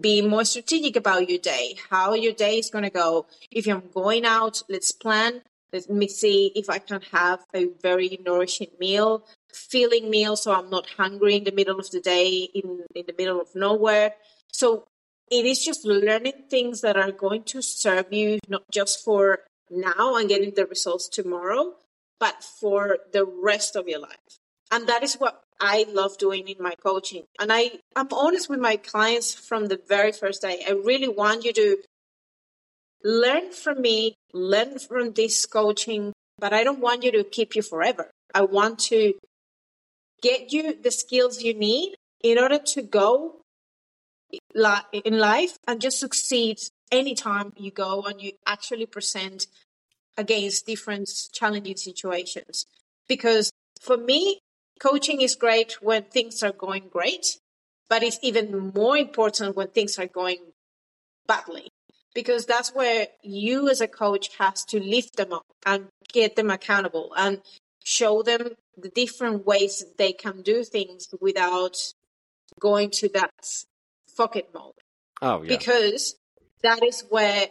be 0.00 0.22
more 0.22 0.44
strategic 0.44 0.96
about 0.96 1.28
your 1.28 1.38
day, 1.38 1.76
how 1.90 2.14
your 2.14 2.32
day 2.32 2.58
is 2.58 2.70
going 2.70 2.84
to 2.84 2.90
go. 2.90 3.26
If 3.50 3.66
you're 3.66 3.80
going 3.80 4.24
out, 4.24 4.62
let's 4.68 4.92
plan 4.92 5.42
Let 5.72 5.90
me 5.90 6.08
see 6.08 6.50
if 6.54 6.70
I 6.70 6.78
can 6.78 7.02
have 7.12 7.40
a 7.54 7.68
very 7.82 8.18
nourishing 8.24 8.72
meal, 8.80 9.24
filling 9.52 10.08
meal, 10.08 10.36
so 10.36 10.52
I'm 10.52 10.70
not 10.70 10.86
hungry 10.96 11.36
in 11.36 11.44
the 11.44 11.52
middle 11.52 11.78
of 11.78 11.90
the 11.90 12.00
day, 12.00 12.48
in, 12.54 12.84
in 12.94 13.04
the 13.06 13.14
middle 13.16 13.40
of 13.40 13.54
nowhere. 13.54 14.14
So 14.52 14.84
it 15.30 15.44
is 15.44 15.62
just 15.62 15.84
learning 15.84 16.44
things 16.48 16.80
that 16.80 16.96
are 16.96 17.12
going 17.12 17.44
to 17.44 17.60
serve 17.60 18.12
you 18.12 18.38
not 18.48 18.62
just 18.72 19.04
for 19.04 19.40
now 19.70 20.16
and 20.16 20.28
getting 20.28 20.54
the 20.54 20.64
results 20.64 21.08
tomorrow, 21.08 21.74
but 22.20 22.42
for 22.42 22.98
the 23.12 23.24
rest 23.24 23.76
of 23.76 23.88
your 23.88 24.00
life. 24.00 24.38
And 24.70 24.86
that 24.88 25.02
is 25.02 25.14
what 25.14 25.42
I 25.60 25.86
love 25.88 26.18
doing 26.18 26.48
in 26.48 26.56
my 26.60 26.74
coaching. 26.82 27.24
And 27.40 27.52
I, 27.52 27.70
I'm 27.96 28.08
honest 28.12 28.48
with 28.48 28.60
my 28.60 28.76
clients 28.76 29.34
from 29.34 29.66
the 29.66 29.80
very 29.88 30.12
first 30.12 30.42
day. 30.42 30.62
I 30.66 30.72
really 30.72 31.08
want 31.08 31.44
you 31.44 31.52
to 31.52 31.78
learn 33.02 33.52
from 33.52 33.80
me, 33.80 34.14
learn 34.32 34.78
from 34.78 35.12
this 35.12 35.46
coaching, 35.46 36.12
but 36.38 36.52
I 36.52 36.64
don't 36.64 36.80
want 36.80 37.02
you 37.02 37.12
to 37.12 37.24
keep 37.24 37.56
you 37.56 37.62
forever. 37.62 38.10
I 38.34 38.42
want 38.42 38.78
to 38.90 39.14
get 40.22 40.52
you 40.52 40.74
the 40.80 40.90
skills 40.90 41.42
you 41.42 41.54
need 41.54 41.94
in 42.22 42.38
order 42.38 42.58
to 42.58 42.82
go 42.82 43.36
in 44.92 45.18
life 45.18 45.58
and 45.66 45.80
just 45.80 45.98
succeed 45.98 46.58
anytime 46.90 47.52
you 47.56 47.70
go 47.70 48.02
and 48.02 48.20
you 48.20 48.32
actually 48.46 48.86
present 48.86 49.46
against 50.18 50.66
different 50.66 51.08
challenging 51.32 51.76
situations. 51.76 52.66
Because 53.08 53.50
for 53.80 53.96
me, 53.96 54.40
coaching 54.78 55.22
is 55.22 55.34
great 55.34 55.80
when 55.80 56.02
things 56.04 56.42
are 56.42 56.52
going 56.52 56.88
great, 56.90 57.38
but 57.88 58.02
it's 58.02 58.18
even 58.22 58.72
more 58.74 58.98
important 58.98 59.56
when 59.56 59.68
things 59.68 59.98
are 59.98 60.06
going 60.06 60.52
badly. 61.26 61.68
Because 62.14 62.46
that's 62.46 62.74
where 62.74 63.06
you 63.22 63.68
as 63.70 63.80
a 63.80 63.86
coach 63.86 64.36
has 64.38 64.64
to 64.66 64.80
lift 64.80 65.16
them 65.16 65.32
up 65.32 65.46
and 65.64 65.86
get 66.12 66.36
them 66.36 66.50
accountable 66.50 67.12
and 67.16 67.40
show 67.84 68.22
them 68.22 68.54
the 68.76 68.88
different 68.88 69.46
ways 69.46 69.84
they 69.96 70.12
can 70.12 70.42
do 70.42 70.64
things 70.64 71.08
without 71.20 71.76
going 72.60 72.90
to 72.90 73.08
that 73.10 73.30
fuck 74.16 74.36
it 74.36 74.48
mode. 74.52 74.72
Oh, 75.22 75.42
yeah. 75.42 75.48
Because 75.48 76.16
that 76.62 76.82
is 76.82 77.04
where 77.08 77.48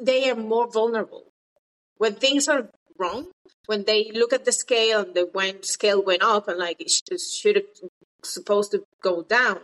they 0.00 0.30
are 0.30 0.36
more 0.36 0.70
vulnerable. 0.70 1.32
When 1.96 2.14
things 2.14 2.48
are 2.48 2.70
wrong, 2.98 3.28
when 3.66 3.84
they 3.84 4.10
look 4.12 4.32
at 4.32 4.44
the 4.44 4.52
scale 4.52 5.00
and 5.00 5.14
the 5.14 5.28
when 5.32 5.62
scale 5.62 6.02
went 6.02 6.22
up 6.22 6.48
and 6.48 6.58
like 6.58 6.80
it 6.80 6.90
should 6.90 7.56
have 7.56 7.90
supposed 8.24 8.72
to 8.72 8.84
go 9.02 9.22
down, 9.22 9.60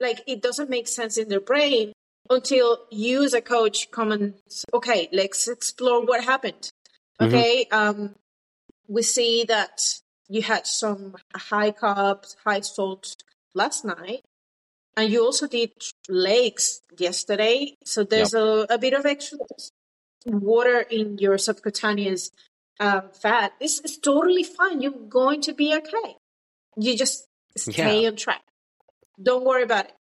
like 0.00 0.20
it 0.26 0.42
doesn't 0.42 0.70
make 0.70 0.88
sense 0.88 1.16
in 1.16 1.28
their 1.28 1.40
brain 1.40 1.92
until 2.30 2.78
you 2.90 3.24
as 3.24 3.34
a 3.34 3.40
coach 3.40 3.90
come 3.90 4.12
and 4.12 4.34
okay, 4.72 5.08
let's 5.12 5.48
explore 5.48 6.04
what 6.04 6.24
happened. 6.24 6.70
Mm-hmm. 7.20 7.34
Okay, 7.34 7.66
mm-hmm. 7.70 8.02
um, 8.02 8.14
we 8.86 9.02
see 9.02 9.44
that 9.44 9.80
you 10.28 10.42
had 10.42 10.66
some 10.66 11.16
high 11.34 11.72
carbs, 11.72 12.36
high 12.44 12.60
salt 12.60 13.16
last 13.54 13.84
night, 13.84 14.22
and 14.98 15.12
you 15.12 15.24
also 15.24 15.46
did 15.46 15.70
legs 16.08 16.80
yesterday. 16.98 17.76
So 17.84 18.02
there's 18.02 18.34
yep. 18.34 18.42
a, 18.42 18.74
a 18.74 18.78
bit 18.78 18.94
of 18.94 19.06
extra 19.06 19.38
water 20.26 20.80
in 20.80 21.18
your 21.18 21.38
subcutaneous 21.38 22.30
um, 22.80 23.02
fat. 23.22 23.52
This 23.60 23.78
is 23.78 23.96
totally 23.98 24.42
fine. 24.42 24.80
You're 24.80 25.06
going 25.08 25.40
to 25.42 25.52
be 25.54 25.72
okay. 25.72 26.16
You 26.76 26.96
just 26.96 27.28
stay 27.56 28.02
yeah. 28.02 28.08
on 28.08 28.16
track. 28.16 28.42
Don't 29.22 29.44
worry 29.44 29.62
about 29.62 29.84
it. 29.84 29.92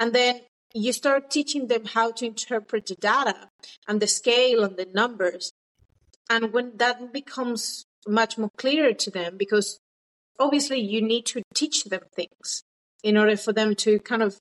And 0.00 0.14
then 0.14 0.40
you 0.72 0.94
start 0.94 1.30
teaching 1.30 1.66
them 1.66 1.84
how 1.84 2.12
to 2.12 2.24
interpret 2.24 2.86
the 2.86 2.94
data 2.94 3.50
and 3.86 4.00
the 4.00 4.06
scale 4.06 4.64
and 4.64 4.78
the 4.78 4.88
numbers. 4.94 5.52
And 6.30 6.54
when 6.54 6.78
that 6.78 7.12
becomes 7.12 7.84
much 8.08 8.38
more 8.38 8.50
clear 8.56 8.94
to 8.94 9.10
them, 9.10 9.36
because 9.36 9.80
obviously 10.40 10.80
you 10.80 11.02
need 11.02 11.26
to 11.26 11.42
teach 11.54 11.84
them 11.84 12.04
things 12.14 12.62
in 13.02 13.18
order 13.18 13.36
for 13.36 13.52
them 13.52 13.74
to 13.74 13.98
kind 14.00 14.22
of 14.22 14.40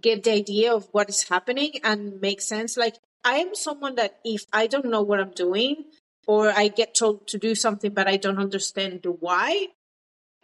get 0.00 0.24
the 0.24 0.32
idea 0.32 0.74
of 0.74 0.88
what 0.92 1.08
is 1.08 1.28
happening 1.28 1.72
and 1.82 2.20
make 2.20 2.40
sense. 2.40 2.76
Like 2.76 2.96
I 3.24 3.36
am 3.36 3.54
someone 3.54 3.96
that 3.96 4.18
if 4.24 4.44
I 4.52 4.66
don't 4.66 4.86
know 4.86 5.02
what 5.02 5.20
I'm 5.20 5.30
doing 5.30 5.84
or 6.26 6.50
I 6.50 6.68
get 6.68 6.94
told 6.94 7.26
to 7.28 7.38
do 7.38 7.54
something 7.54 7.92
but 7.92 8.08
I 8.08 8.16
don't 8.16 8.38
understand 8.38 9.00
the 9.02 9.10
why, 9.10 9.68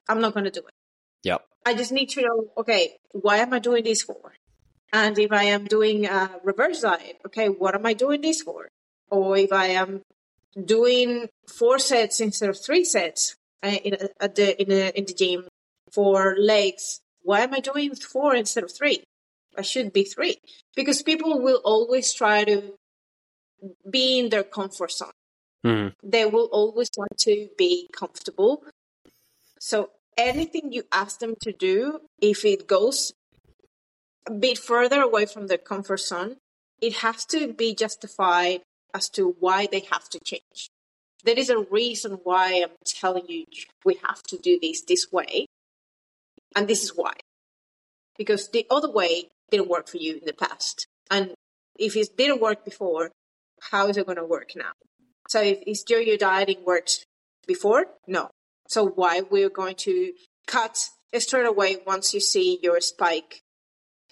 I'm 0.09 0.21
not 0.21 0.35
going 0.35 0.45
to 0.45 0.51
do 0.51 0.61
it. 0.61 0.75
Yep. 1.25 1.47
I 1.67 1.75
just 1.75 1.93
need 1.93 2.09
to 2.11 2.23
know, 2.23 2.47
okay, 2.59 2.97
why 3.13 3.39
am 3.39 3.53
I 3.53 3.59
doing 3.59 3.85
this 3.85 4.03
for? 4.03 4.33
And 4.93 5.19
if 5.19 5.31
I 5.31 5.45
am 5.45 5.67
doing 5.67 6.07
a 6.07 6.31
reverse 6.43 6.81
diet, 6.81 7.21
okay, 7.27 7.49
what 7.49 7.75
am 7.75 7.87
I 7.87 7.93
doing 7.93 8.23
this 8.23 8.43
for? 8.43 8.69
Or 9.11 9.37
if 9.37 9.53
I 9.53 9.67
am 9.67 10.03
doing 10.65 11.29
four 11.49 11.79
sets 11.79 12.21
instead 12.21 12.49
of 12.49 12.59
three 12.59 12.85
sets 12.85 13.37
uh, 13.63 13.69
in, 13.69 13.97
at 14.21 14.35
the, 14.35 14.61
in, 14.61 14.69
the, 14.69 14.99
in 14.99 15.05
the 15.05 15.15
gym 15.15 15.49
for 15.93 16.35
legs, 16.39 17.01
why 17.23 17.41
am 17.41 17.55
I 17.55 17.61
doing 17.61 17.95
four 17.95 18.35
instead 18.35 18.65
of 18.65 18.73
three? 18.73 19.05
I 19.57 19.63
should 19.63 19.93
be 19.93 20.05
three 20.05 20.37
because 20.77 21.03
people 21.03 21.41
will 21.41 21.61
always 21.65 22.13
try 22.13 22.45
to 22.45 22.75
be 23.89 24.19
in 24.19 24.29
their 24.31 24.45
comfort 24.45 24.93
zone. 24.93 25.11
Mm. 25.65 25.93
They 26.03 26.25
will 26.25 26.49
always 26.53 26.89
want 26.97 27.19
to 27.19 27.49
be 27.59 27.89
comfortable. 27.93 28.63
So 29.59 29.91
anything 30.17 30.73
you 30.73 30.85
ask 30.93 31.21
them 31.21 31.35
to 31.43 31.53
do, 31.53 32.01
if 32.21 32.45
it 32.45 32.67
goes 32.67 33.13
a 34.27 34.33
bit 34.33 34.59
further 34.59 35.03
away 35.03 35.27
from 35.27 35.47
their 35.47 35.59
comfort 35.59 36.01
zone, 36.01 36.37
it 36.81 36.95
has 36.97 37.27
to 37.27 37.53
be 37.53 37.75
justified 37.75 38.63
as 38.95 39.09
to 39.11 39.37
why 39.39 39.67
they 39.71 39.81
have 39.91 40.09
to 40.11 40.21
change. 40.25 40.71
There 41.25 41.39
is 41.39 41.51
a 41.51 41.59
reason 41.59 42.21
why 42.25 42.63
I'm 42.63 42.77
telling 42.87 43.27
you 43.29 43.45
we 43.85 43.99
have 44.07 44.23
to 44.25 44.39
do 44.39 44.59
this 44.61 44.83
this 44.83 45.13
way. 45.13 45.47
And 46.57 46.67
this 46.67 46.83
is 46.83 46.97
why. 46.97 47.13
Because 48.21 48.51
the 48.51 48.67
other 48.71 48.91
way 48.91 49.31
didn't 49.51 49.71
work 49.71 49.89
for 49.89 49.97
you 49.97 50.13
in 50.21 50.27
the 50.27 50.35
past. 50.35 50.87
And 51.11 51.33
if 51.79 51.97
it 51.97 52.19
didn't 52.19 52.43
work 52.43 52.67
before, 52.67 53.13
how 53.71 53.89
is 53.89 53.97
it 53.97 54.05
going 54.05 54.19
to 54.19 54.27
work 54.37 54.51
now? 54.55 54.73
So 55.31 55.41
if 55.41 55.59
is 55.67 55.85
yo-yo 55.89 56.19
dieting 56.19 56.63
worked 56.67 57.07
before, 57.47 57.87
no. 58.07 58.29
So 58.69 58.87
why 58.89 59.23
we're 59.23 59.49
going 59.49 59.77
to 59.87 60.13
cut 60.47 60.91
straight 61.19 61.47
away 61.47 61.79
once 61.87 62.13
you 62.13 62.21
see 62.21 62.59
your 62.63 62.79
spike 62.83 63.41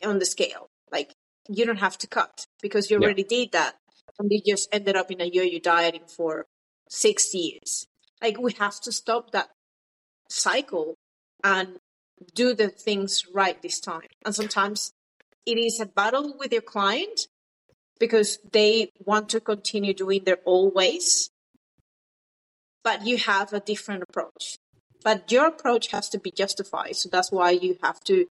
on 0.03 0.21
the 0.21 0.25
scale? 0.25 0.68
Like 0.90 1.12
you 1.47 1.66
don't 1.66 1.85
have 1.87 1.99
to 1.99 2.07
cut 2.07 2.47
because 2.62 2.90
you 2.90 2.97
already 2.97 3.27
yeah. 3.29 3.37
did 3.37 3.53
that, 3.53 3.75
and 4.18 4.33
you 4.33 4.40
just 4.55 4.71
ended 4.73 4.97
up 4.97 5.11
in 5.11 5.21
a 5.21 5.27
yo-yo 5.27 5.59
dieting 5.59 6.07
for 6.07 6.47
six 6.88 7.35
years. 7.35 7.87
Like 8.23 8.40
we 8.40 8.53
have 8.55 8.81
to 8.81 8.90
stop 8.90 9.33
that 9.33 9.51
cycle 10.31 10.94
and 11.44 11.79
do 12.35 12.55
the 12.55 12.69
things 12.69 13.25
right 13.33 13.61
this 13.63 13.81
time. 13.81 14.09
And 14.25 14.35
sometimes 14.35 14.93
it 15.47 15.59
is 15.59 15.81
a 15.81 15.87
battle 15.87 16.35
with 16.39 16.53
your 16.53 16.63
client 16.63 17.29
because 17.99 18.39
they 18.53 18.91
want 19.05 19.29
to 19.31 19.41
continue 19.41 19.95
doing 19.95 20.25
their 20.25 20.39
old 20.45 20.75
ways, 20.75 21.31
but 22.85 23.07
you 23.07 23.17
have 23.19 23.53
a 23.53 23.61
different 23.61 24.05
approach. 24.09 24.57
But 25.03 25.31
your 25.31 25.47
approach 25.47 25.89
has 25.89 26.09
to 26.11 26.19
be 26.19 26.31
justified. 26.31 26.97
So 26.97 27.09
that's 27.09 27.31
why 27.31 27.51
you 27.51 27.79
have 27.83 28.01
to 28.05 28.27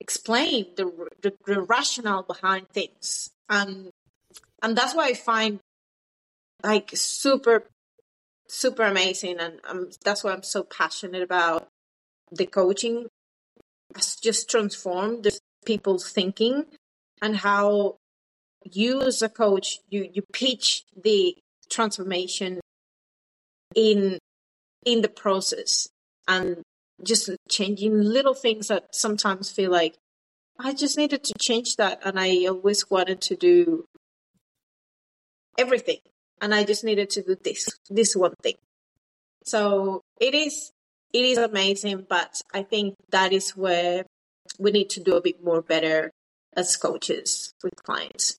explain 0.00 0.66
the, 0.76 1.08
the, 1.22 1.32
the 1.46 1.60
rationale 1.62 2.22
behind 2.22 2.68
things. 2.68 3.30
And, 3.48 3.90
and 4.62 4.76
that's 4.76 4.94
why 4.94 5.08
I 5.08 5.14
find 5.14 5.60
like 6.62 6.90
super, 6.94 7.64
super 8.48 8.82
amazing. 8.82 9.38
And 9.38 9.60
um, 9.68 9.90
that's 10.04 10.24
why 10.24 10.32
I'm 10.32 10.42
so 10.42 10.62
passionate 10.62 11.22
about 11.22 11.68
the 12.32 12.46
coaching 12.46 13.06
has 13.94 14.16
just 14.16 14.50
transformed 14.50 15.24
the 15.24 15.38
people's 15.64 16.10
thinking 16.10 16.64
and 17.22 17.36
how 17.36 17.96
you 18.64 19.02
as 19.02 19.22
a 19.22 19.28
coach 19.28 19.78
you 19.88 20.08
you 20.12 20.22
pitch 20.32 20.84
the 21.02 21.36
transformation 21.70 22.60
in 23.74 24.18
in 24.84 25.02
the 25.02 25.08
process 25.08 25.88
and 26.26 26.62
just 27.02 27.30
changing 27.48 28.00
little 28.00 28.34
things 28.34 28.68
that 28.68 28.94
sometimes 28.94 29.50
feel 29.50 29.70
like 29.70 29.96
I 30.58 30.74
just 30.74 30.98
needed 30.98 31.22
to 31.24 31.34
change 31.40 31.76
that 31.76 32.00
and 32.04 32.18
I 32.18 32.46
always 32.46 32.90
wanted 32.90 33.20
to 33.22 33.36
do 33.36 33.84
everything 35.56 35.98
and 36.40 36.54
I 36.54 36.64
just 36.64 36.84
needed 36.84 37.10
to 37.10 37.22
do 37.22 37.36
this 37.42 37.68
this 37.88 38.16
one 38.16 38.34
thing. 38.42 38.56
So 39.44 40.02
it 40.20 40.34
is 40.34 40.72
it 41.12 41.24
is 41.24 41.38
amazing 41.38 42.06
but 42.08 42.40
I 42.52 42.62
think 42.62 42.94
that 43.10 43.32
is 43.32 43.56
where 43.56 44.04
we 44.58 44.70
need 44.70 44.90
to 44.90 45.00
do 45.00 45.16
a 45.16 45.20
bit 45.20 45.42
more 45.42 45.62
better 45.62 46.10
as 46.56 46.76
coaches 46.76 47.52
with 47.62 47.82
clients. 47.82 48.36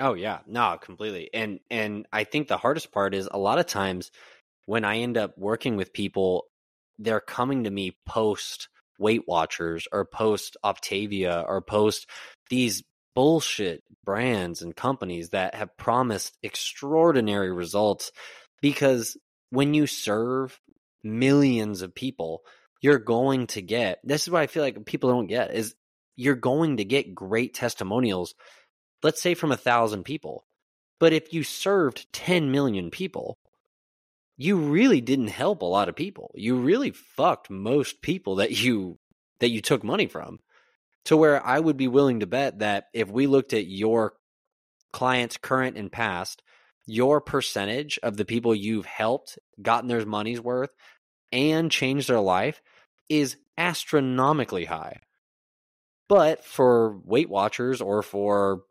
Oh 0.00 0.14
yeah, 0.14 0.38
no, 0.46 0.78
completely. 0.80 1.30
And 1.34 1.60
and 1.70 2.06
I 2.12 2.24
think 2.24 2.48
the 2.48 2.56
hardest 2.56 2.92
part 2.92 3.14
is 3.14 3.28
a 3.30 3.38
lot 3.38 3.58
of 3.58 3.66
times 3.66 4.10
when 4.66 4.84
I 4.84 4.98
end 4.98 5.18
up 5.18 5.36
working 5.36 5.76
with 5.76 5.92
people, 5.92 6.44
they're 6.98 7.20
coming 7.20 7.64
to 7.64 7.70
me 7.70 7.96
post 8.06 8.68
Weight 8.98 9.26
Watchers 9.26 9.86
or 9.92 10.04
post 10.04 10.56
Optavia 10.64 11.44
or 11.46 11.60
post 11.60 12.08
these 12.48 12.82
bullshit 13.14 13.82
brands 14.04 14.62
and 14.62 14.74
companies 14.74 15.30
that 15.30 15.54
have 15.54 15.76
promised 15.76 16.38
extraordinary 16.42 17.52
results 17.52 18.10
because 18.62 19.18
when 19.50 19.74
you 19.74 19.86
serve 19.86 20.58
millions 21.02 21.82
of 21.82 21.94
people, 21.94 22.42
you're 22.80 22.98
going 22.98 23.46
to 23.48 23.62
get 23.62 24.00
this 24.04 24.22
is 24.22 24.30
what 24.30 24.42
I 24.42 24.46
feel 24.46 24.62
like 24.62 24.84
people 24.86 25.10
don't 25.10 25.26
get 25.26 25.54
is 25.54 25.74
you're 26.16 26.34
going 26.34 26.76
to 26.76 26.84
get 26.84 27.14
great 27.14 27.54
testimonials, 27.54 28.34
let's 29.02 29.22
say 29.22 29.34
from 29.34 29.52
a 29.52 29.56
thousand 29.56 30.04
people. 30.04 30.44
But 31.00 31.12
if 31.12 31.32
you 31.32 31.42
served 31.42 32.12
10 32.12 32.50
million 32.50 32.90
people, 32.90 33.38
you 34.36 34.56
really 34.56 35.00
didn't 35.00 35.28
help 35.28 35.62
a 35.62 35.66
lot 35.66 35.88
of 35.88 35.96
people. 35.96 36.32
You 36.34 36.56
really 36.56 36.90
fucked 36.90 37.50
most 37.50 38.02
people 38.02 38.36
that 38.36 38.50
you 38.50 38.98
that 39.40 39.50
you 39.50 39.60
took 39.60 39.82
money 39.82 40.06
from. 40.06 40.38
To 41.06 41.16
where 41.16 41.44
I 41.44 41.58
would 41.58 41.76
be 41.76 41.88
willing 41.88 42.20
to 42.20 42.28
bet 42.28 42.60
that 42.60 42.84
if 42.92 43.10
we 43.10 43.26
looked 43.26 43.52
at 43.52 43.66
your 43.66 44.14
clients 44.92 45.36
current 45.36 45.76
and 45.76 45.90
past, 45.90 46.42
your 46.86 47.20
percentage 47.20 47.98
of 48.02 48.16
the 48.16 48.24
people 48.24 48.54
you've 48.54 48.86
helped, 48.86 49.38
gotten 49.60 49.88
their 49.88 50.06
money's 50.06 50.40
worth, 50.40 50.70
and 51.32 51.70
change 51.70 52.06
their 52.06 52.20
life 52.20 52.62
is 53.08 53.36
astronomically 53.58 54.64
high. 54.64 55.00
But 56.08 56.44
for 56.44 56.98
Weight 57.04 57.30
Watchers 57.30 57.80
or 57.80 58.02
for 58.02 58.62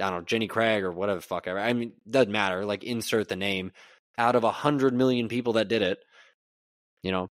I 0.00 0.10
don't 0.10 0.20
know, 0.20 0.24
Jenny 0.24 0.48
Craig 0.48 0.82
or 0.82 0.92
whatever 0.92 1.20
the 1.20 1.26
fuck 1.26 1.46
ever. 1.46 1.60
I 1.60 1.72
mean, 1.72 1.92
doesn't 2.08 2.32
matter. 2.32 2.64
Like 2.64 2.84
insert 2.84 3.28
the 3.28 3.36
name. 3.36 3.72
Out 4.18 4.34
of 4.34 4.44
a 4.44 4.50
hundred 4.50 4.94
million 4.94 5.28
people 5.28 5.54
that 5.54 5.68
did 5.68 5.82
it, 5.82 5.98
you 7.02 7.12
know, 7.12 7.28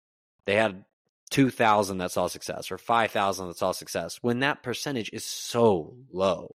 they 0.46 0.54
had 0.54 0.84
two 1.30 1.50
thousand 1.50 1.98
that 1.98 2.12
saw 2.12 2.26
success 2.26 2.70
or 2.70 2.78
five 2.78 3.10
thousand 3.10 3.48
that 3.48 3.58
saw 3.58 3.72
success. 3.72 4.18
When 4.22 4.40
that 4.40 4.62
percentage 4.62 5.10
is 5.12 5.24
so 5.24 5.96
low, 6.12 6.54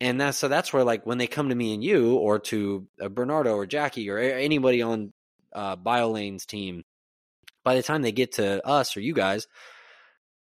and 0.00 0.20
that's 0.20 0.38
so 0.38 0.48
that's 0.48 0.72
where 0.72 0.84
like 0.84 1.06
when 1.06 1.18
they 1.18 1.26
come 1.26 1.48
to 1.48 1.54
me 1.54 1.72
and 1.72 1.82
you 1.82 2.14
or 2.16 2.38
to 2.40 2.86
uh, 3.00 3.08
Bernardo 3.08 3.54
or 3.54 3.66
Jackie 3.66 4.10
or 4.10 4.18
anybody 4.18 4.82
on 4.82 5.12
uh, 5.56 5.76
Biolayne's 5.76 6.46
team, 6.46 6.84
by 7.64 7.74
the 7.74 7.82
time 7.82 8.02
they 8.02 8.12
get 8.12 8.32
to 8.34 8.64
us 8.64 8.96
or 8.96 9.00
you 9.00 9.14
guys, 9.14 9.46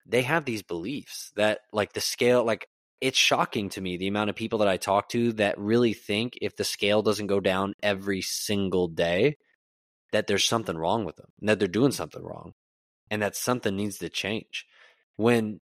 they 0.06 0.22
have 0.22 0.44
these 0.44 0.62
beliefs 0.62 1.32
that 1.36 1.60
like 1.72 1.92
the 1.92 2.00
scale 2.00 2.44
like 2.44 2.68
it's 3.00 3.18
shocking 3.18 3.68
to 3.70 3.80
me 3.80 3.96
the 3.96 4.08
amount 4.08 4.30
of 4.30 4.36
people 4.36 4.60
that 4.60 4.68
I 4.68 4.76
talk 4.76 5.08
to 5.10 5.32
that 5.34 5.58
really 5.58 5.92
think 5.92 6.38
if 6.40 6.56
the 6.56 6.64
scale 6.64 7.02
doesn't 7.02 7.26
go 7.26 7.40
down 7.40 7.74
every 7.82 8.22
single 8.22 8.88
day 8.88 9.36
that 10.12 10.26
there's 10.26 10.44
something 10.44 10.76
wrong 10.76 11.04
with 11.04 11.16
them 11.16 11.28
and 11.40 11.48
that 11.48 11.58
they're 11.58 11.68
doing 11.68 11.92
something 11.92 12.22
wrong 12.22 12.52
and 13.10 13.22
that 13.22 13.36
something 13.36 13.76
needs 13.76 13.98
to 13.98 14.08
change 14.08 14.66
when 15.16 15.60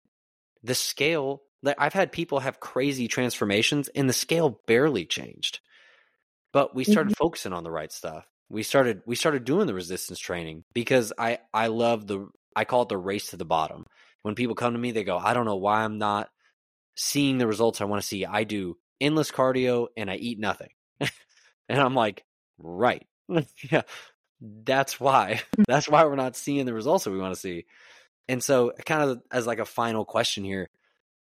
the 0.63 0.75
scale 0.75 1.41
like 1.61 1.75
I've 1.77 1.93
had 1.93 2.11
people 2.11 2.39
have 2.39 2.59
crazy 2.59 3.07
transformations 3.07 3.89
and 3.89 4.07
the 4.07 4.13
scale 4.13 4.61
barely 4.65 5.05
changed 5.05 5.59
but 6.51 6.73
we 6.73 6.83
started 6.83 7.11
mm-hmm. 7.11 7.23
focusing 7.23 7.53
on 7.53 7.63
the 7.63 7.71
right 7.71 7.91
stuff 7.91 8.25
we 8.49 8.63
started 8.63 9.01
we 9.05 9.15
started 9.15 9.45
doing 9.45 9.67
the 9.67 9.73
resistance 9.73 10.19
training 10.19 10.63
because 10.73 11.13
I 11.17 11.39
I 11.53 11.67
love 11.67 12.07
the 12.07 12.27
I 12.55 12.65
call 12.65 12.83
it 12.83 12.89
the 12.89 12.97
race 12.97 13.29
to 13.29 13.37
the 13.37 13.45
bottom 13.45 13.85
when 14.21 14.35
people 14.35 14.55
come 14.55 14.73
to 14.73 14.79
me, 14.79 14.91
they 14.91 15.03
go, 15.03 15.17
I 15.17 15.33
don't 15.33 15.45
know 15.45 15.55
why 15.55 15.83
I'm 15.83 15.97
not 15.97 16.29
seeing 16.95 17.37
the 17.37 17.47
results 17.47 17.81
I 17.81 17.85
want 17.85 18.01
to 18.01 18.07
see. 18.07 18.25
I 18.25 18.43
do 18.43 18.77
endless 18.99 19.31
cardio 19.31 19.87
and 19.95 20.09
I 20.09 20.15
eat 20.15 20.39
nothing. 20.39 20.69
and 20.99 21.09
I'm 21.69 21.95
like, 21.95 22.25
right. 22.57 23.05
yeah. 23.71 23.83
That's 24.41 24.99
why. 24.99 25.41
That's 25.67 25.87
why 25.87 26.03
we're 26.05 26.15
not 26.15 26.35
seeing 26.35 26.65
the 26.65 26.73
results 26.73 27.05
that 27.05 27.11
we 27.11 27.19
want 27.19 27.33
to 27.33 27.39
see. 27.39 27.65
And 28.27 28.43
so 28.43 28.73
kind 28.85 29.03
of 29.03 29.21
as 29.31 29.47
like 29.47 29.59
a 29.59 29.65
final 29.65 30.05
question 30.05 30.43
here, 30.43 30.69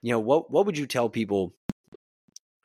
you 0.03 0.13
know, 0.13 0.21
what 0.21 0.51
what 0.51 0.67
would 0.67 0.77
you 0.77 0.87
tell 0.87 1.09
people 1.09 1.55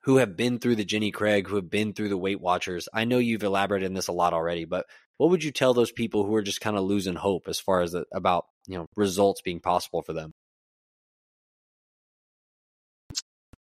who 0.04 0.18
have 0.18 0.36
been 0.36 0.60
through 0.60 0.76
the 0.76 0.86
Jenny 0.86 1.12
Craig, 1.12 1.48
who 1.48 1.56
have 1.56 1.70
been 1.70 1.94
through 1.94 2.10
the 2.10 2.18
Weight 2.18 2.42
Watchers? 2.42 2.90
I 2.94 3.06
know 3.06 3.20
you've 3.20 3.44
elaborated 3.44 3.86
in 3.86 3.94
this 3.94 4.08
a 4.08 4.14
lot 4.14 4.34
already, 4.34 4.66
but 4.66 4.86
what 5.18 5.30
would 5.30 5.44
you 5.44 5.52
tell 5.52 5.74
those 5.74 5.92
people 5.92 6.26
who 6.26 6.34
are 6.36 6.42
just 6.42 6.62
kind 6.62 6.76
of 6.76 6.84
losing 6.84 7.16
hope 7.16 7.48
as 7.48 7.60
far 7.60 7.82
as 7.82 7.92
the, 7.92 8.06
about 8.12 8.46
you 8.68 8.78
know 8.78 8.88
results 8.96 9.42
being 9.42 9.60
possible 9.60 10.02
for 10.02 10.14
them? 10.14 10.32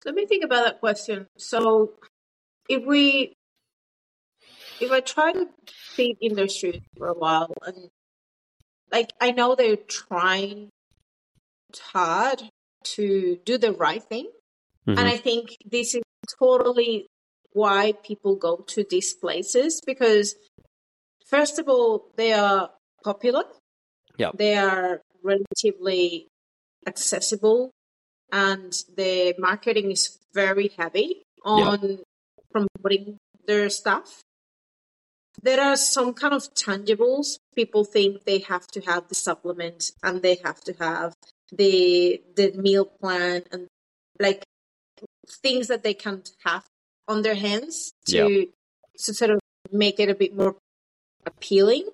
Let 0.05 0.15
me 0.15 0.25
think 0.25 0.43
about 0.43 0.65
that 0.65 0.79
question. 0.79 1.27
So, 1.37 1.91
if 2.69 2.85
we, 2.85 3.33
if 4.79 4.91
I 4.91 5.01
try 5.01 5.33
to 5.33 5.47
feed 5.67 6.17
industry 6.21 6.81
for 6.97 7.07
a 7.07 7.13
while, 7.13 7.53
and 7.65 7.89
like 8.91 9.11
I 9.19 9.31
know 9.31 9.55
they're 9.55 9.75
trying 9.75 10.69
hard 11.93 12.43
to 12.83 13.39
do 13.45 13.57
the 13.57 13.73
right 13.73 14.03
thing, 14.03 14.29
mm-hmm. 14.87 14.97
and 14.97 15.07
I 15.07 15.17
think 15.17 15.57
this 15.65 15.95
is 15.95 16.01
totally 16.39 17.07
why 17.53 17.93
people 18.03 18.35
go 18.35 18.57
to 18.67 18.85
these 18.89 19.13
places 19.13 19.81
because, 19.85 20.35
first 21.27 21.59
of 21.59 21.67
all, 21.67 22.11
they 22.15 22.33
are 22.33 22.69
popular 23.03 23.43
yeah. 24.17 24.31
They 24.37 24.55
are 24.55 25.01
relatively 25.23 26.27
accessible 26.85 27.71
and 28.31 28.71
the 28.95 29.35
marketing 29.37 29.91
is 29.91 30.19
very 30.33 30.71
heavy 30.77 31.23
on 31.43 31.79
yeah. 31.81 31.95
promoting 32.51 33.17
their 33.47 33.69
stuff. 33.69 34.21
There 35.41 35.61
are 35.61 35.75
some 35.75 36.13
kind 36.13 36.33
of 36.33 36.53
tangibles. 36.53 37.37
People 37.55 37.83
think 37.83 38.25
they 38.25 38.39
have 38.39 38.67
to 38.67 38.81
have 38.81 39.07
the 39.07 39.15
supplement 39.15 39.91
and 40.03 40.21
they 40.21 40.37
have 40.43 40.61
to 40.61 40.73
have 40.79 41.13
the 41.51 42.21
the 42.35 42.51
meal 42.53 42.85
plan 42.85 43.43
and 43.51 43.67
like 44.19 44.43
things 45.27 45.67
that 45.67 45.83
they 45.83 45.93
can't 45.93 46.29
have 46.45 46.65
on 47.07 47.21
their 47.21 47.35
hands 47.35 47.93
to 48.07 48.17
yeah. 48.17 48.45
to 48.97 49.13
sort 49.13 49.31
of 49.31 49.39
make 49.71 49.99
it 49.99 50.09
a 50.09 50.15
bit 50.15 50.35
more 50.35 50.55
appealing. 51.25 51.87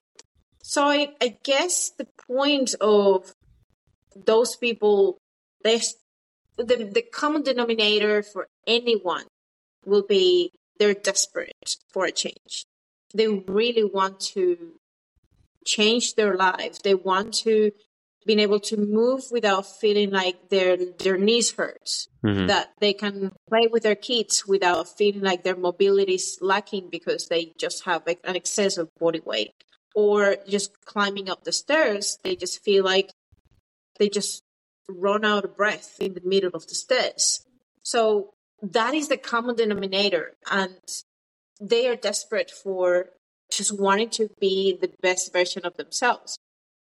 So 0.62 0.84
I, 0.84 1.14
I 1.22 1.38
guess 1.44 1.90
the 1.90 2.08
point 2.28 2.76
of 2.82 3.34
those 4.16 4.56
people, 4.56 5.18
they, 5.64 5.80
the, 6.58 6.90
the 6.94 7.06
common 7.14 7.44
denominator 7.44 8.22
for 8.24 8.48
anyone 8.66 9.26
will 9.86 10.04
be 10.04 10.52
they're 10.80 10.94
desperate 10.94 11.78
for 11.90 12.06
a 12.06 12.12
change. 12.12 12.66
They 13.14 13.28
really 13.28 13.84
want 13.84 14.20
to 14.36 14.74
change 15.66 16.16
their 16.16 16.36
lives. 16.36 16.80
They 16.80 16.96
want 16.96 17.34
to 17.46 17.72
being 18.28 18.40
able 18.40 18.60
to 18.60 18.78
move 18.78 19.24
without 19.32 19.66
feeling 19.66 20.12
like 20.12 20.50
their 20.50 20.78
their 21.00 21.18
knees 21.18 21.52
hurts. 21.52 22.10
Mm-hmm. 22.24 22.48
That 22.48 22.74
they 22.80 22.94
can 22.94 23.32
play 23.50 23.68
with 23.72 23.84
their 23.84 23.96
kids 23.96 24.46
without 24.46 24.88
feeling 24.98 25.22
like 25.22 25.44
their 25.44 25.56
mobility 25.56 26.16
is 26.16 26.38
lacking 26.42 26.90
because 26.92 27.28
they 27.28 27.54
just 27.58 27.86
have 27.86 28.06
an 28.06 28.36
excess 28.36 28.78
of 28.78 28.94
body 29.00 29.22
weight 29.26 29.54
or 29.98 30.38
just 30.48 30.86
climbing 30.86 31.28
up 31.28 31.44
the 31.44 31.52
stairs, 31.52 32.20
they 32.24 32.36
just 32.36 32.64
feel 32.64 32.86
like 32.86 33.10
they 33.98 34.08
just 34.08 34.44
run 34.88 35.26
out 35.26 35.44
of 35.44 35.58
breath 35.58 35.98
in 36.00 36.14
the 36.14 36.22
middle 36.24 36.52
of 36.54 36.68
the 36.68 36.76
stairs. 36.76 37.44
So 37.82 38.36
that 38.62 38.94
is 38.94 39.08
the 39.08 39.18
common 39.18 39.56
denominator. 39.56 40.34
And 40.52 40.78
they 41.60 41.88
are 41.88 41.96
desperate 41.96 42.52
for 42.52 43.10
just 43.52 43.72
wanting 43.72 44.12
to 44.12 44.30
be 44.40 44.78
the 44.80 44.92
best 45.02 45.34
version 45.34 45.66
of 45.66 45.78
themselves. 45.78 46.38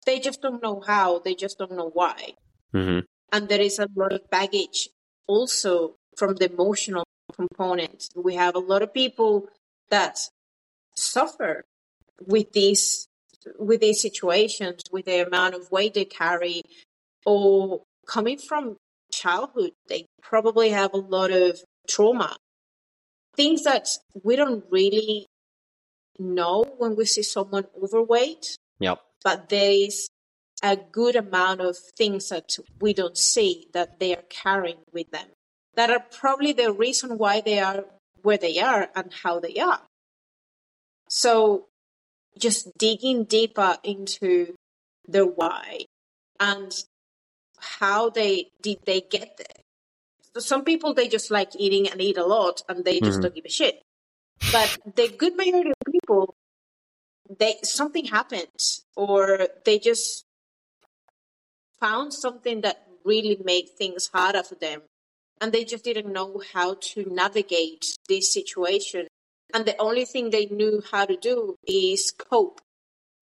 They 0.06 0.20
just 0.20 0.42
don't 0.42 0.62
know 0.62 0.82
how, 0.86 1.20
they 1.20 1.36
just 1.36 1.58
don't 1.58 1.72
know 1.72 1.90
why. 1.94 2.34
Mm-hmm. 2.74 3.00
And 3.32 3.50
there 3.50 3.62
is 3.62 3.80
a 3.80 3.88
lot 3.96 4.14
of 4.14 4.30
baggage 4.30 4.90
also 5.28 5.96
from 6.16 6.36
the 6.36 6.52
emotional 6.52 7.04
component. 7.34 8.10
We 8.16 8.36
have 8.36 8.56
a 8.56 8.60
lot 8.60 8.82
of 8.82 8.94
people 8.94 9.50
that 9.90 10.20
suffer 10.96 11.64
with 12.26 12.54
these 12.54 13.08
with 13.60 13.82
these 13.82 14.02
situations, 14.02 14.82
with 14.92 15.06
the 15.06 15.26
amount 15.26 15.54
of 15.54 15.72
weight 15.72 15.94
they 15.94 16.06
carry, 16.06 16.64
or 17.26 17.84
coming 18.08 18.40
from 18.40 18.78
childhood, 19.12 19.72
they 19.88 20.06
probably 20.22 20.70
have 20.70 20.94
a 20.94 20.98
lot 20.98 21.32
of 21.32 21.62
trauma. 21.88 22.38
Things 23.36 23.64
that 23.64 23.88
we 24.24 24.36
don't 24.36 24.64
really 24.70 25.28
know 26.18 26.64
when 26.78 26.96
we 26.96 27.06
see 27.06 27.24
someone 27.24 27.66
overweight. 27.82 28.58
Yep. 28.80 29.00
But 29.26 29.50
there 29.50 29.72
is 29.72 30.08
a 30.64 30.78
good 30.78 31.18
amount 31.18 31.60
of 31.60 31.76
things 31.98 32.30
that 32.30 32.58
we 32.80 32.94
don't 32.94 33.18
see 33.18 33.68
that 33.74 34.00
they 34.00 34.16
are 34.16 34.24
carrying 34.30 34.78
with 34.94 35.12
them 35.12 35.28
that 35.76 35.90
are 35.90 36.00
probably 36.00 36.54
the 36.54 36.72
reason 36.72 37.18
why 37.18 37.42
they 37.42 37.60
are 37.60 37.84
where 38.22 38.38
they 38.38 38.60
are 38.60 38.90
and 38.96 39.12
how 39.24 39.40
they 39.40 39.56
are. 39.56 39.82
So 41.10 41.66
just 42.40 42.78
digging 42.78 43.26
deeper 43.26 43.78
into 43.84 44.56
the 45.08 45.26
why 45.26 45.86
and 46.40 46.72
how 47.60 48.10
they 48.10 48.50
did 48.62 48.80
they 48.86 49.02
get 49.02 49.38
there. 49.38 49.64
So 50.34 50.40
some 50.40 50.64
people 50.64 50.94
they 50.94 51.08
just 51.08 51.32
like 51.32 51.52
eating 51.58 51.90
and 51.90 52.02
eat 52.02 52.18
a 52.18 52.26
lot 52.26 52.62
and 52.70 52.86
they 52.86 53.00
just 53.00 53.14
mm-hmm. 53.14 53.22
don't 53.22 53.36
give 53.36 53.46
a 53.46 53.50
shit. 53.50 53.82
But 54.52 54.78
the 54.96 55.08
good 55.08 55.36
majority 55.36 55.70
of 55.70 55.92
people, 55.92 56.36
they 57.40 57.56
something 57.64 58.06
happened 58.06 58.82
or 58.96 59.48
they 59.66 59.80
just 59.80 60.26
found 61.80 62.14
something 62.14 62.62
that 62.62 62.88
really 63.04 63.38
made 63.44 63.70
things 63.78 64.10
harder 64.14 64.44
for 64.44 64.56
them 64.56 64.82
and 65.42 65.52
they 65.52 65.64
just 65.64 65.84
didn't 65.84 66.12
know 66.12 66.42
how 66.54 66.76
to 66.80 67.06
navigate 67.10 67.98
this 68.08 68.34
situation. 68.34 69.08
And 69.54 69.66
the 69.66 69.78
only 69.78 70.06
thing 70.06 70.30
they 70.30 70.46
knew 70.46 70.82
how 70.92 71.06
to 71.06 71.18
do 71.18 71.56
is 71.68 72.12
cope 72.12 72.62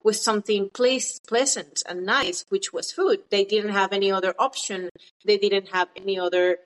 with 0.04 0.16
something 0.18 0.70
pleasant 0.74 1.84
and 1.88 2.06
nice, 2.06 2.46
which 2.50 2.74
was 2.74 2.92
food. 2.92 3.22
They 3.30 3.46
didn't 3.46 3.72
have 3.72 3.94
any 3.94 4.12
other 4.12 4.34
option. 4.38 4.90
They 5.26 5.38
didn't 5.38 5.70
have 5.70 5.90
any 5.96 6.20
other 6.20 6.58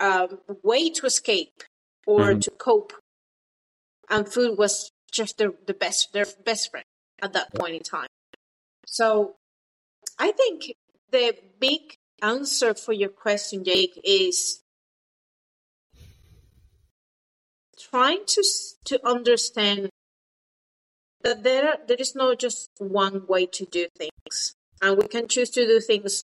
um, 0.00 0.38
way 0.62 0.90
to 0.90 1.06
escape 1.06 1.64
or 2.06 2.20
mm-hmm. 2.20 2.40
to 2.40 2.50
cope. 2.52 2.92
And 4.08 4.28
food 4.28 4.56
was 4.56 4.90
just 5.12 5.38
their, 5.38 5.52
the 5.66 5.74
best, 5.74 6.12
their 6.12 6.26
best 6.44 6.70
friend 6.70 6.84
at 7.22 7.32
that 7.32 7.54
point 7.54 7.74
in 7.74 7.82
time. 7.82 8.08
So 8.86 9.36
I 10.18 10.32
think 10.32 10.72
the 11.10 11.36
big 11.60 11.96
answer 12.22 12.74
for 12.74 12.92
your 12.92 13.08
question, 13.08 13.64
Jake, 13.64 14.00
is 14.04 14.62
trying 17.78 18.24
to 18.26 18.44
to 18.84 19.06
understand 19.06 19.90
that 21.22 21.42
there 21.42 21.76
there 21.86 21.96
is 21.98 22.14
no 22.14 22.34
just 22.34 22.70
one 22.78 23.26
way 23.26 23.46
to 23.46 23.64
do 23.66 23.86
things, 23.96 24.54
and 24.82 24.98
we 24.98 25.06
can 25.06 25.28
choose 25.28 25.50
to 25.50 25.66
do 25.66 25.80
things 25.80 26.24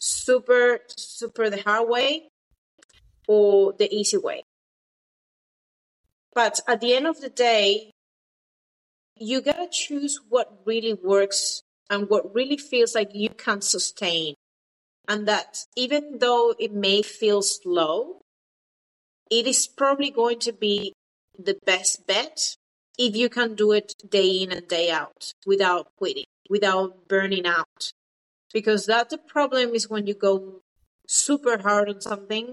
super 0.00 0.80
super 0.88 1.50
the 1.50 1.62
hard 1.62 1.88
way 1.88 2.28
or 3.28 3.72
the 3.72 3.92
easy 3.92 4.16
way. 4.16 4.42
But 6.34 6.60
at 6.66 6.80
the 6.80 6.94
end 6.94 7.06
of 7.06 7.20
the 7.20 7.28
day, 7.28 7.92
you 9.22 9.40
gotta 9.40 9.68
choose 9.70 10.20
what 10.28 10.62
really 10.64 10.94
works 10.94 11.62
and 11.88 12.08
what 12.08 12.34
really 12.34 12.56
feels 12.56 12.94
like 12.94 13.10
you 13.14 13.28
can 13.28 13.60
sustain. 13.60 14.34
And 15.08 15.28
that 15.28 15.66
even 15.76 16.18
though 16.18 16.54
it 16.58 16.72
may 16.72 17.02
feel 17.02 17.42
slow, 17.42 18.22
it 19.30 19.46
is 19.46 19.66
probably 19.66 20.10
going 20.10 20.40
to 20.40 20.52
be 20.52 20.92
the 21.38 21.56
best 21.64 22.06
bet 22.06 22.56
if 22.98 23.16
you 23.16 23.28
can 23.28 23.54
do 23.54 23.72
it 23.72 23.94
day 24.08 24.42
in 24.42 24.52
and 24.52 24.66
day 24.68 24.90
out 24.90 25.32
without 25.46 25.88
quitting, 25.96 26.26
without 26.50 27.08
burning 27.08 27.46
out. 27.46 27.92
Because 28.52 28.86
that's 28.86 29.12
the 29.12 29.18
problem 29.18 29.74
is 29.74 29.88
when 29.88 30.06
you 30.06 30.14
go 30.14 30.60
super 31.06 31.58
hard 31.58 31.88
on 31.88 32.00
something, 32.00 32.52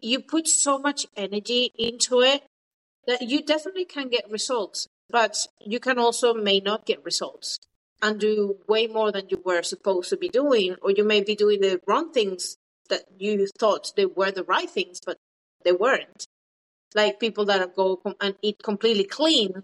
you 0.00 0.20
put 0.20 0.46
so 0.46 0.78
much 0.78 1.06
energy 1.16 1.72
into 1.78 2.20
it 2.20 2.44
that 3.06 3.22
you 3.22 3.42
definitely 3.42 3.84
can 3.84 4.08
get 4.08 4.30
results, 4.30 4.88
but 5.10 5.46
you 5.60 5.80
can 5.80 5.98
also 5.98 6.34
may 6.34 6.60
not 6.60 6.86
get 6.86 7.04
results 7.04 7.58
and 8.02 8.20
do 8.20 8.56
way 8.68 8.86
more 8.86 9.10
than 9.10 9.28
you 9.28 9.40
were 9.44 9.62
supposed 9.62 10.10
to 10.10 10.16
be 10.16 10.28
doing, 10.28 10.76
or 10.82 10.90
you 10.90 11.04
may 11.04 11.22
be 11.22 11.34
doing 11.34 11.60
the 11.60 11.80
wrong 11.86 12.12
things 12.12 12.56
that 12.88 13.04
you 13.18 13.46
thought 13.58 13.92
they 13.96 14.06
were 14.06 14.30
the 14.30 14.44
right 14.44 14.70
things, 14.70 15.00
but 15.04 15.16
they 15.64 15.72
weren't 15.72 16.26
like 16.94 17.20
people 17.20 17.44
that 17.46 17.74
go 17.74 18.00
and 18.20 18.34
eat 18.42 18.62
completely 18.62 19.04
clean, 19.04 19.62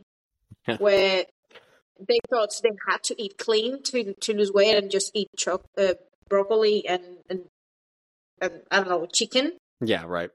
where 0.78 1.24
they 2.08 2.18
thought 2.30 2.50
they 2.62 2.70
had 2.88 3.02
to 3.04 3.22
eat 3.22 3.38
clean 3.38 3.82
to 3.82 4.14
to 4.14 4.34
lose 4.34 4.52
weight 4.52 4.76
and 4.76 4.90
just 4.90 5.10
eat 5.14 5.28
cho- 5.36 5.62
uh, 5.78 5.94
broccoli 6.28 6.86
and, 6.86 7.02
and 7.28 7.44
and 8.40 8.62
I 8.70 8.76
don't 8.78 8.88
know 8.88 9.06
chicken. 9.06 9.52
Yeah, 9.80 10.04
right. 10.06 10.30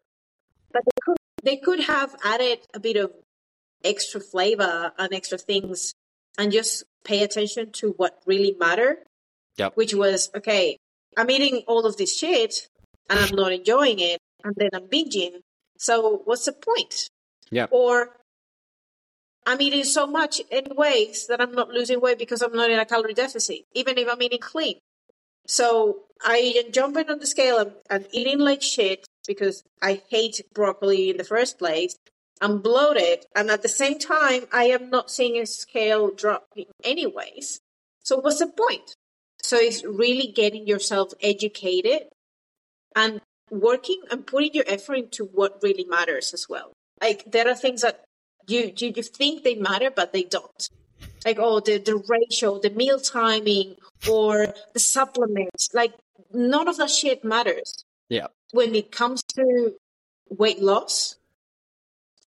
But 0.71 0.83
they 0.85 0.99
could 1.01 1.17
they 1.43 1.57
could 1.57 1.79
have 1.81 2.15
added 2.23 2.59
a 2.73 2.79
bit 2.79 2.97
of 2.97 3.11
extra 3.83 4.19
flavor 4.19 4.91
and 4.97 5.13
extra 5.13 5.37
things 5.37 5.93
and 6.37 6.51
just 6.51 6.83
pay 7.03 7.23
attention 7.23 7.71
to 7.73 7.93
what 7.97 8.21
really 8.25 8.55
mattered. 8.59 8.97
Yep. 9.57 9.75
Which 9.75 9.93
was 9.93 10.29
okay. 10.35 10.77
I'm 11.17 11.31
eating 11.31 11.63
all 11.67 11.85
of 11.85 11.97
this 11.97 12.15
shit 12.15 12.67
and 13.09 13.19
I'm 13.19 13.35
not 13.35 13.51
enjoying 13.53 13.99
it, 13.99 14.19
and 14.43 14.53
then 14.55 14.69
I'm 14.73 14.87
binging 14.87 15.39
so 15.77 16.21
what's 16.25 16.45
the 16.45 16.53
point? 16.53 17.09
Yeah. 17.51 17.67
Or 17.71 18.17
I'm 19.45 19.61
eating 19.61 19.83
so 19.83 20.07
much 20.07 20.41
anyways 20.51 21.27
that 21.27 21.39
I'm 21.39 21.53
not 21.53 21.69
losing 21.69 22.01
weight 22.01 22.19
because 22.19 22.41
I'm 22.41 22.53
not 22.53 22.69
in 22.69 22.79
a 22.79 22.85
calorie 22.85 23.13
deficit, 23.13 23.61
even 23.73 23.97
if 23.97 24.07
I'm 24.09 24.21
eating 24.21 24.39
clean. 24.39 24.79
So 25.45 26.03
I 26.25 26.61
am 26.65 26.71
jumping 26.73 27.09
on 27.09 27.19
the 27.19 27.27
scale 27.27 27.57
and, 27.59 27.71
and 27.89 28.07
eating 28.11 28.39
like 28.39 28.61
shit 28.61 29.05
because 29.25 29.63
I 29.81 30.01
hate 30.09 30.41
broccoli 30.53 31.11
in 31.11 31.17
the 31.17 31.23
first 31.23 31.57
place. 31.57 31.95
I'm 32.41 32.61
bloated, 32.61 33.25
and 33.35 33.49
at 33.49 33.61
the 33.61 33.69
same 33.69 33.99
time, 33.99 34.43
I 34.51 34.65
am 34.65 34.89
not 34.89 35.09
seeing 35.09 35.37
a 35.37 35.45
scale 35.45 36.11
dropping 36.11 36.67
anyways. 36.83 37.61
So 38.03 38.19
what's 38.19 38.39
the 38.39 38.47
point? 38.47 38.95
So 39.41 39.57
it's 39.57 39.83
really 39.83 40.31
getting 40.31 40.67
yourself 40.67 41.13
educated 41.21 42.03
and 42.95 43.21
working 43.49 44.01
and 44.11 44.25
putting 44.25 44.53
your 44.53 44.65
effort 44.67 44.95
into 44.95 45.25
what 45.25 45.61
really 45.61 45.85
matters 45.85 46.33
as 46.33 46.47
well. 46.49 46.73
Like 47.01 47.31
there 47.31 47.47
are 47.47 47.55
things 47.55 47.81
that 47.81 48.03
you 48.47 48.71
you, 48.77 48.93
you 48.95 49.03
think 49.03 49.43
they 49.43 49.55
matter, 49.55 49.91
but 49.91 50.13
they 50.13 50.23
don't. 50.23 50.69
Like 51.25 51.37
oh 51.39 51.59
the, 51.59 51.77
the 51.77 51.95
ratio, 51.95 52.59
the 52.59 52.69
meal 52.69 52.99
timing, 52.99 53.75
or 54.09 54.53
the 54.73 54.79
supplements. 54.79 55.69
Like 55.73 55.93
none 56.33 56.67
of 56.67 56.77
that 56.77 56.89
shit 56.89 57.23
matters. 57.23 57.83
Yeah. 58.09 58.27
When 58.51 58.75
it 58.75 58.91
comes 58.91 59.21
to 59.35 59.73
weight 60.29 60.61
loss, 60.61 61.16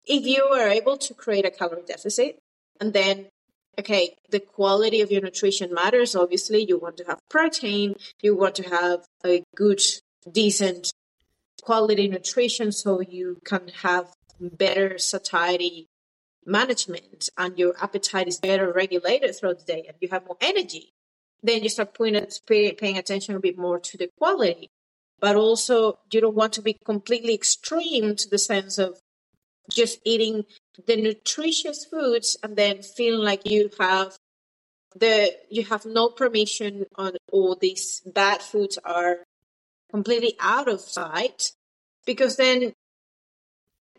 if 0.08 0.26
you 0.26 0.44
are 0.46 0.68
able 0.68 0.98
to 0.98 1.14
create 1.14 1.46
a 1.46 1.52
calorie 1.52 1.84
deficit 1.86 2.40
and 2.80 2.94
then 2.94 3.28
okay, 3.80 4.16
the 4.30 4.40
quality 4.40 5.02
of 5.02 5.12
your 5.12 5.22
nutrition 5.22 5.74
matters. 5.74 6.16
Obviously, 6.16 6.66
you 6.68 6.80
want 6.80 6.98
to 6.98 7.04
have 7.06 7.20
protein, 7.30 7.96
you 8.22 8.36
want 8.36 8.56
to 8.56 8.64
have 8.64 9.06
a 9.26 9.44
good, 9.56 9.82
decent 10.32 10.94
quality 11.62 12.08
nutrition 12.08 12.72
so 12.72 13.02
you 13.02 13.40
can 13.46 13.68
have 13.84 14.12
better 14.40 14.98
satiety 14.98 15.88
management 16.46 17.30
and 17.38 17.60
your 17.60 17.74
appetite 17.82 18.28
is 18.28 18.40
better 18.40 18.72
regulated 18.72 19.36
throughout 19.36 19.60
the 19.60 19.66
day 19.66 19.84
and 19.88 19.98
you 20.00 20.08
have 20.10 20.26
more 20.26 20.38
energy, 20.40 20.94
then 21.44 21.62
you 21.62 21.70
start 21.70 21.98
paying, 22.48 22.98
attention 22.98 23.36
a 23.36 23.40
bit 23.40 23.58
more 23.58 23.80
to 23.80 23.98
the 23.98 24.10
quality. 24.18 24.70
But 25.20 25.36
also, 25.36 25.98
you 26.12 26.22
don't 26.22 26.36
want 26.36 26.54
to 26.54 26.62
be 26.62 26.78
completely 26.86 27.34
extreme 27.34 28.16
to 28.16 28.30
the 28.30 28.38
sense 28.38 28.78
of 28.78 29.00
just 29.72 30.00
eating 30.06 30.46
the 30.86 30.96
nutritious 30.96 31.86
foods 31.86 32.38
and 32.44 32.56
then 32.56 32.82
feeling 32.82 33.24
like 33.24 33.46
you 33.46 33.70
have 33.80 34.18
the 34.96 35.36
you 35.50 35.64
have 35.66 35.86
no 35.86 36.10
permission 36.10 36.86
on 36.96 37.14
all 37.32 37.56
these 37.56 38.02
bad 38.06 38.42
foods 38.42 38.80
are 38.84 39.18
completely 39.92 40.34
out 40.40 40.68
of 40.68 40.82
sight 40.82 41.52
because 42.06 42.38
then 42.38 42.74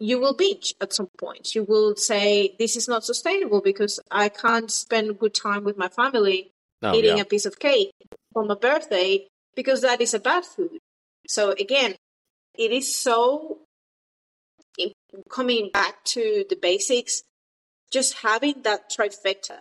you 0.00 0.20
will 0.20 0.34
binge 0.34 0.74
at 0.80 0.92
some 0.92 1.08
point. 1.18 1.54
You 1.54 1.64
will 1.64 1.96
say, 1.96 2.54
This 2.58 2.76
is 2.76 2.88
not 2.88 3.04
sustainable 3.04 3.60
because 3.60 4.00
I 4.10 4.28
can't 4.28 4.70
spend 4.70 5.18
good 5.18 5.34
time 5.34 5.64
with 5.64 5.76
my 5.76 5.88
family 5.88 6.50
oh, 6.82 6.94
eating 6.94 7.16
yeah. 7.16 7.22
a 7.22 7.26
piece 7.26 7.46
of 7.46 7.58
cake 7.58 7.92
on 8.34 8.48
my 8.48 8.54
birthday 8.54 9.26
because 9.54 9.82
that 9.82 10.00
is 10.00 10.14
a 10.14 10.20
bad 10.20 10.44
food. 10.44 10.78
So, 11.26 11.52
again, 11.52 11.96
it 12.56 12.72
is 12.72 12.94
so 12.96 13.58
coming 15.28 15.70
back 15.72 16.04
to 16.04 16.44
the 16.48 16.56
basics, 16.56 17.22
just 17.90 18.18
having 18.18 18.62
that 18.62 18.90
trifecta 18.90 19.58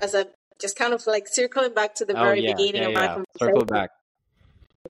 as 0.00 0.14
a 0.14 0.28
just 0.60 0.76
kind 0.76 0.92
of 0.92 1.06
like 1.06 1.28
circling 1.28 1.74
back 1.74 1.94
to 1.96 2.04
the 2.04 2.18
oh, 2.18 2.22
very 2.22 2.42
yeah, 2.42 2.54
beginning 2.54 2.82
yeah, 2.82 2.88
of 2.88 2.94
my 2.94 3.06
conversation. 3.06 3.26
Circle 3.38 3.64
back. 3.64 3.90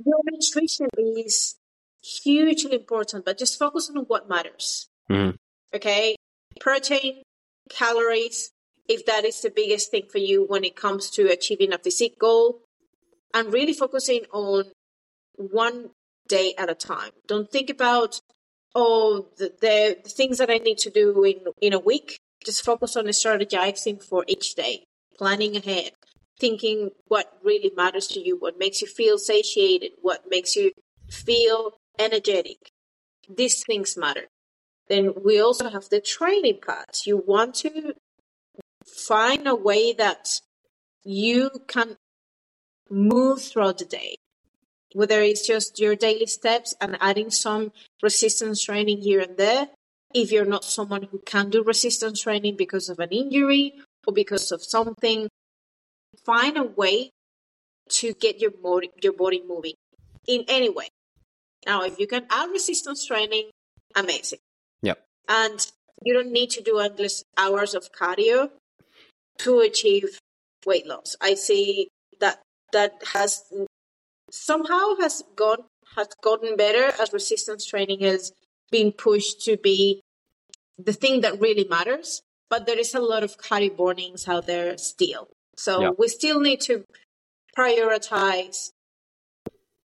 Your 0.05 0.21
nutrition 0.25 0.89
is 0.97 1.57
hugely 2.03 2.75
important, 2.75 3.25
but 3.25 3.39
just 3.39 3.59
focus 3.59 3.91
on 3.95 4.05
what 4.05 4.29
matters. 4.29 4.89
Mm-hmm. 5.11 5.37
Okay. 5.75 6.17
Protein, 6.61 7.23
calories, 7.69 8.51
if 8.89 9.05
that 9.07 9.25
is 9.25 9.41
the 9.43 9.51
biggest 9.51 9.91
thing 9.91 10.05
for 10.11 10.19
you 10.19 10.45
when 10.45 10.65
it 10.65 10.77
comes 10.77 11.11
to 11.11 11.31
achieving 11.31 11.73
a 11.73 11.79
physique 11.79 12.19
goal, 12.19 12.63
and 13.35 13.53
really 13.53 13.75
focusing 13.75 14.23
on 14.33 14.65
one 15.37 15.91
day 16.27 16.55
at 16.57 16.71
a 16.71 16.75
time. 16.75 17.11
Don't 17.27 17.51
think 17.51 17.71
about, 17.71 18.21
oh, 18.75 19.29
the, 19.37 19.53
the, 19.61 20.09
things 20.09 20.39
that 20.39 20.51
I 20.51 20.59
need 20.59 20.79
to 20.79 20.91
do 20.91 21.25
in, 21.25 21.41
in 21.61 21.73
a 21.73 21.79
week. 21.79 22.19
Just 22.45 22.65
focus 22.65 22.97
on 22.97 23.05
the 23.05 23.11
strategizing 23.11 24.03
for 24.03 24.25
each 24.29 24.55
day, 24.55 24.85
planning 25.17 25.57
ahead, 25.57 25.93
thinking 26.39 26.91
what 27.09 27.39
really 27.43 27.73
matters 27.77 28.07
to 28.09 28.21
you, 28.21 28.37
what 28.39 28.59
makes 28.59 28.81
you 28.81 28.87
feel 28.87 29.19
satiated, 29.19 29.93
what 30.01 30.25
makes 30.29 30.55
you 30.55 30.73
feel 31.11 31.73
energetic. 31.99 32.71
These 33.29 33.65
things 33.65 33.97
matter. 33.97 34.27
Then 34.89 35.13
we 35.25 35.41
also 35.41 35.69
have 35.69 35.89
the 35.91 36.01
training 36.01 36.61
part. 36.65 37.03
You 37.05 37.23
want 37.27 37.55
to 37.57 37.95
find 38.87 39.47
a 39.47 39.55
way 39.55 39.93
that 39.93 40.41
you 41.05 41.51
can 41.67 41.97
move 42.91 43.43
throughout 43.43 43.79
the 43.79 43.85
day, 43.85 44.17
whether 44.95 45.21
it's 45.21 45.47
just 45.47 45.79
your 45.79 45.97
daily 45.97 46.27
steps 46.27 46.75
and 46.81 46.97
adding 47.01 47.31
some 47.31 47.73
resistance 48.03 48.65
training 48.65 48.99
here 49.03 49.21
and 49.21 49.37
there. 49.37 49.69
If 50.15 50.33
you're 50.33 50.47
not 50.47 50.65
someone 50.65 51.03
who 51.03 51.21
can 51.27 51.51
do 51.51 51.63
resistance 51.63 52.23
training 52.23 52.57
because 52.57 52.89
of 52.89 52.99
an 52.99 53.11
injury 53.11 53.75
or 54.07 54.15
because 54.15 54.53
of 54.53 54.63
something, 54.63 55.29
find 56.25 56.57
a 56.57 56.65
way 56.65 57.11
to 57.91 58.15
get 58.15 58.41
your 58.41 58.51
body, 58.51 58.91
your 59.03 59.13
body 59.13 59.43
moving 59.47 59.75
in 60.27 60.45
any 60.49 60.69
way 60.69 60.89
Now, 61.67 61.83
if 61.83 61.99
you 61.99 62.07
can 62.07 62.27
add 62.31 62.51
resistance 62.51 63.05
training, 63.07 63.51
amazing. 63.95 64.39
Yep. 64.83 65.05
And 65.29 65.71
you 66.05 66.15
don't 66.15 66.33
need 66.33 66.51
to 66.51 66.63
do 66.63 66.79
endless 66.79 67.25
hours 67.37 67.75
of 67.75 67.93
cardio 67.93 68.51
to 69.39 69.61
achieve 69.61 70.19
weight 70.67 70.87
loss. 70.87 71.17
I 71.21 71.35
see 71.35 71.89
that 72.21 72.41
that 72.73 73.03
has 73.15 73.45
somehow 74.31 74.97
has 75.01 75.23
gone 75.37 75.65
has 75.97 76.09
gotten 76.23 76.57
better 76.57 76.93
as 77.01 77.13
resistance 77.13 77.65
training 77.65 78.01
has 78.01 78.33
been 78.71 78.93
pushed 78.93 79.41
to 79.43 79.57
be 79.57 80.03
the 80.79 80.93
thing 80.93 81.23
that 81.23 81.41
really 81.41 81.67
matters. 81.69 82.23
But 82.51 82.67
there 82.67 82.79
is 82.79 82.95
a 82.95 83.01
lot 83.01 83.25
of 83.25 83.37
carry 83.39 83.69
warnings 83.69 84.29
out 84.29 84.47
there 84.47 84.79
still. 84.79 85.29
So 85.57 85.83
yeah. 85.83 85.91
we 85.99 86.09
still 86.09 86.41
need 86.41 86.61
to 86.63 86.85
prioritize 87.57 88.71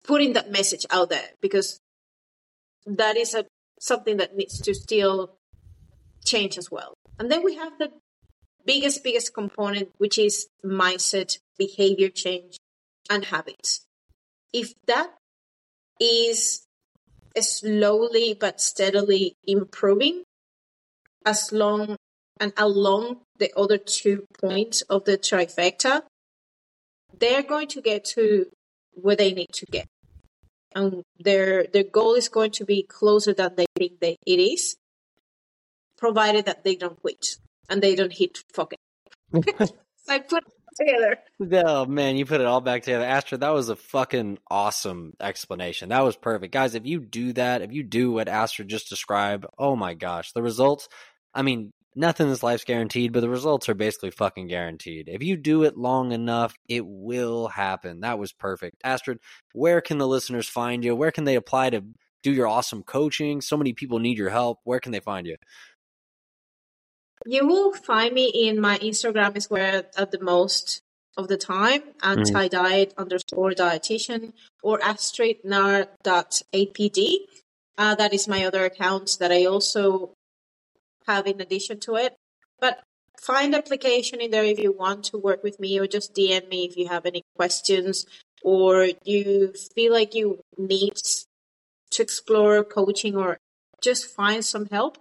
putting 0.03 0.34
that 0.34 0.51
message 0.51 0.86
out 0.91 1.09
there 1.09 1.29
because 1.41 1.79
that 2.86 3.17
is 3.17 3.34
a 3.34 3.45
something 3.79 4.17
that 4.17 4.36
needs 4.36 4.59
to 4.61 4.73
still 4.73 5.36
change 6.25 6.57
as 6.57 6.69
well. 6.71 6.93
And 7.19 7.31
then 7.31 7.43
we 7.43 7.55
have 7.55 7.73
the 7.79 7.91
biggest, 8.65 9.03
biggest 9.03 9.34
component, 9.34 9.89
which 9.97 10.17
is 10.17 10.47
mindset, 10.63 11.39
behavior 11.57 12.09
change, 12.09 12.57
and 13.09 13.25
habits. 13.25 13.86
If 14.54 14.74
that 14.88 15.10
is 15.99 16.66
slowly 17.39 18.38
but 18.39 18.62
steadily 18.62 19.36
improving, 19.45 20.24
as 21.26 21.51
long 21.51 21.97
and 22.39 22.54
along 22.58 23.22
the 23.38 23.51
other 23.58 23.78
two 23.78 24.26
points 24.39 24.82
of 24.84 25.06
the 25.06 25.18
trifecta, 25.18 26.04
they're 27.18 27.43
going 27.43 27.68
to 27.70 27.82
get 27.82 28.06
to 28.06 28.47
where 28.93 29.16
they 29.16 29.34
need 29.34 29.54
to 29.54 29.66
get. 29.66 29.88
And 30.76 31.04
their 31.20 31.66
their 31.66 31.84
goal 31.84 32.16
is 32.16 32.30
going 32.30 32.51
to 32.51 32.66
be 32.66 32.84
closer 32.84 33.34
than 33.34 33.56
they 33.56 33.66
think 33.78 33.99
that 33.99 34.18
it 34.26 34.39
is, 34.39 34.76
provided 35.97 36.45
that 36.45 36.64
they 36.64 36.76
don't 36.76 36.99
quit 36.99 37.38
and 37.70 37.82
they 37.82 37.95
don't 37.95 38.14
hit 38.14 38.39
fucking. 38.54 38.80
I 40.10 40.20
put 40.20 40.43
together. 40.76 41.17
Oh 41.65 41.86
man, 41.86 42.15
you 42.15 42.26
put 42.26 42.41
it 42.41 42.47
all 42.47 42.61
back 42.61 42.84
together. 42.84 43.05
Astrid, 43.05 43.41
that 43.41 43.53
was 43.53 43.69
a 43.69 43.76
fucking 43.76 44.39
awesome 44.49 45.13
explanation. 45.19 45.89
That 45.89 46.03
was 46.03 46.15
perfect. 46.15 46.53
Guys, 46.53 46.76
if 46.76 46.86
you 46.86 46.99
do 46.99 47.34
that, 47.34 47.61
if 47.61 47.71
you 47.71 47.84
do 47.84 48.11
what 48.11 48.28
Astrid 48.28 48.67
just 48.67 48.89
described, 48.89 49.45
oh 49.57 49.76
my 49.76 49.93
gosh, 49.93 50.32
the 50.32 50.41
results, 50.41 50.89
I 51.34 51.41
mean, 51.41 51.74
nothing 51.95 52.26
in 52.26 52.32
this 52.32 52.43
life's 52.43 52.63
guaranteed, 52.63 53.13
but 53.13 53.21
the 53.21 53.30
results 53.30 53.69
are 53.69 53.74
basically 53.74 54.11
fucking 54.11 54.47
guaranteed. 54.47 55.09
If 55.09 55.24
you 55.24 55.38
do 55.38 55.63
it 55.63 55.78
long 55.78 56.11
enough, 56.11 56.55
it 56.67 56.86
will 56.86 57.47
happen. 57.47 58.01
That 58.01 58.19
was 58.19 58.34
perfect. 58.34 58.78
Astrid, 58.84 59.19
where 59.53 59.82
can 59.82 59.97
the 59.97 60.07
listeners 60.07 60.47
find 60.47 60.84
you? 60.84 60.95
Where 60.95 61.11
can 61.11 61.24
they 61.24 61.36
apply 61.36 61.71
to 61.71 61.84
do 62.24 62.32
your 62.32 62.47
awesome 62.47 62.84
coaching? 62.84 63.41
So 63.41 63.57
many 63.57 63.74
people 63.74 63.99
need 63.99 64.17
your 64.17 64.30
help. 64.30 64.59
Where 64.63 64.80
can 64.80 64.91
they 64.91 65.01
find 65.01 65.28
you? 65.28 65.36
You 67.26 67.47
will 67.47 67.74
find 67.74 68.13
me 68.13 68.28
in 68.28 68.59
my 68.59 68.78
Instagram 68.80 69.38
is 69.38 69.49
where 69.49 69.86
at 69.97 70.11
the 70.11 70.19
most 70.19 70.82
of 71.15 71.28
the 71.28 71.38
time 71.38 71.84
anti 72.01 72.47
diet 72.47 72.93
underscore 72.97 73.51
dietitian 73.51 74.34
or 74.61 74.80
astridnar.apd. 74.80 77.13
Uh, 77.78 77.95
that 77.95 78.13
is 78.13 78.28
my 78.28 78.45
other 78.45 78.65
account 78.65 79.17
that 79.19 79.32
I 79.32 79.45
also 79.45 80.13
have 81.07 81.28
in 81.28 81.41
addition 81.41 81.80
to 81.82 81.95
it. 81.95 82.15
But 82.59 82.84
find 83.19 83.55
application 83.55 84.21
in 84.21 84.32
there 84.32 84.43
if 84.43 84.59
you 84.59 84.71
want 84.71 85.05
to 85.05 85.17
work 85.17 85.43
with 85.43 85.59
me 85.59 85.80
or 85.80 85.88
just 85.88 86.13
DM 86.13 86.49
me 86.49 86.65
if 86.65 86.78
you 86.78 86.88
have 86.88 87.05
any 87.05 87.24
questions 87.36 88.05
or 88.43 88.89
you 89.03 89.53
feel 89.74 89.93
like 89.93 90.13
you 90.13 90.39
need 90.57 90.99
to 91.91 92.01
explore 92.01 92.63
coaching 92.63 93.15
or 93.15 93.38
just 93.82 94.13
find 94.13 94.43
some 94.43 94.67
help. 94.67 94.97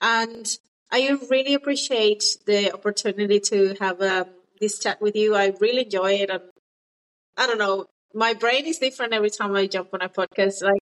And 0.00 0.56
I 0.92 1.18
really 1.30 1.54
appreciate 1.54 2.24
the 2.46 2.72
opportunity 2.72 3.40
to 3.40 3.74
have 3.80 4.00
um, 4.00 4.26
this 4.60 4.78
chat 4.78 5.00
with 5.00 5.16
you. 5.16 5.34
I 5.34 5.52
really 5.60 5.82
enjoy 5.82 6.12
it. 6.12 6.30
And 6.30 6.42
I 7.36 7.46
don't 7.46 7.58
know, 7.58 7.86
my 8.14 8.34
brain 8.34 8.66
is 8.66 8.78
different 8.78 9.12
every 9.12 9.30
time 9.30 9.54
I 9.54 9.66
jump 9.66 9.88
on 9.92 10.02
a 10.02 10.08
podcast. 10.08 10.62
Like 10.62 10.80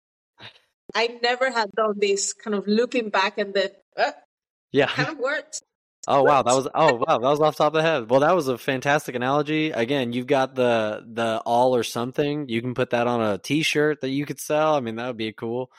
I 0.95 1.19
never 1.23 1.51
had 1.51 1.71
done 1.73 1.95
this 1.99 2.33
kind 2.33 2.55
of 2.55 2.67
looping 2.67 3.11
back 3.11 3.39
and 3.39 3.53
then 3.53 3.71
uh, 3.97 4.13
yeah, 4.73 4.87
kind 4.87 5.11
of 5.11 5.19
worked. 5.19 5.63
Oh 6.11 6.23
wow, 6.23 6.41
that 6.41 6.55
was 6.55 6.67
oh 6.75 6.95
wow, 6.95 7.19
that 7.19 7.29
was 7.29 7.41
off 7.41 7.57
top 7.57 7.75
of 7.75 7.83
the 7.83 7.83
head. 7.83 8.09
Well, 8.09 8.21
that 8.21 8.35
was 8.35 8.49
a 8.49 8.57
fantastic 8.57 9.15
analogy. 9.15 9.73
Again, 9.73 10.15
you've 10.15 10.27
got 10.27 10.55
the 10.55 11.05
the 11.07 11.43
all 11.45 11.77
or 11.77 11.83
something. 11.83 12.49
You 12.49 12.63
can 12.63 12.73
put 12.73 12.91
that 12.91 13.07
on 13.07 13.21
a 13.21 13.37
T-shirt 13.37 14.01
that 14.01 14.09
you 14.09 14.25
could 14.25 14.41
sell. 14.41 14.75
I 14.75 14.81
mean, 14.81 14.97
that 14.97 15.09
would 15.09 15.19
be 15.19 15.35
cool. 15.35 15.71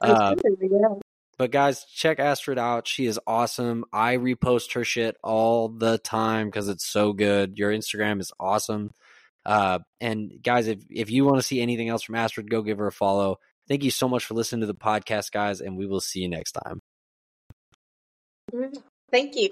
Uh, 0.00 0.34
yeah. 0.60 0.88
But 1.38 1.50
guys, 1.50 1.84
check 1.84 2.18
Astrid 2.18 2.58
out. 2.58 2.88
She 2.88 3.06
is 3.06 3.20
awesome. 3.26 3.84
I 3.92 4.16
repost 4.16 4.72
her 4.74 4.84
shit 4.84 5.16
all 5.22 5.68
the 5.68 5.98
time 5.98 6.48
because 6.48 6.68
it's 6.68 6.86
so 6.86 7.12
good. 7.12 7.58
Your 7.58 7.70
Instagram 7.70 8.20
is 8.20 8.32
awesome. 8.40 8.90
Uh, 9.44 9.80
and 10.00 10.32
guys, 10.42 10.66
if 10.66 10.80
if 10.90 11.10
you 11.10 11.24
want 11.24 11.36
to 11.36 11.42
see 11.42 11.60
anything 11.60 11.88
else 11.88 12.02
from 12.02 12.14
Astrid, 12.14 12.50
go 12.50 12.62
give 12.62 12.78
her 12.78 12.86
a 12.86 12.92
follow. 12.92 13.38
Thank 13.68 13.84
you 13.84 13.90
so 13.90 14.08
much 14.08 14.24
for 14.24 14.34
listening 14.34 14.62
to 14.62 14.66
the 14.66 14.74
podcast, 14.74 15.30
guys, 15.30 15.60
and 15.60 15.76
we 15.76 15.86
will 15.86 16.00
see 16.00 16.20
you 16.20 16.28
next 16.28 16.52
time. 16.52 16.80
Thank 19.10 19.36
you. 19.36 19.50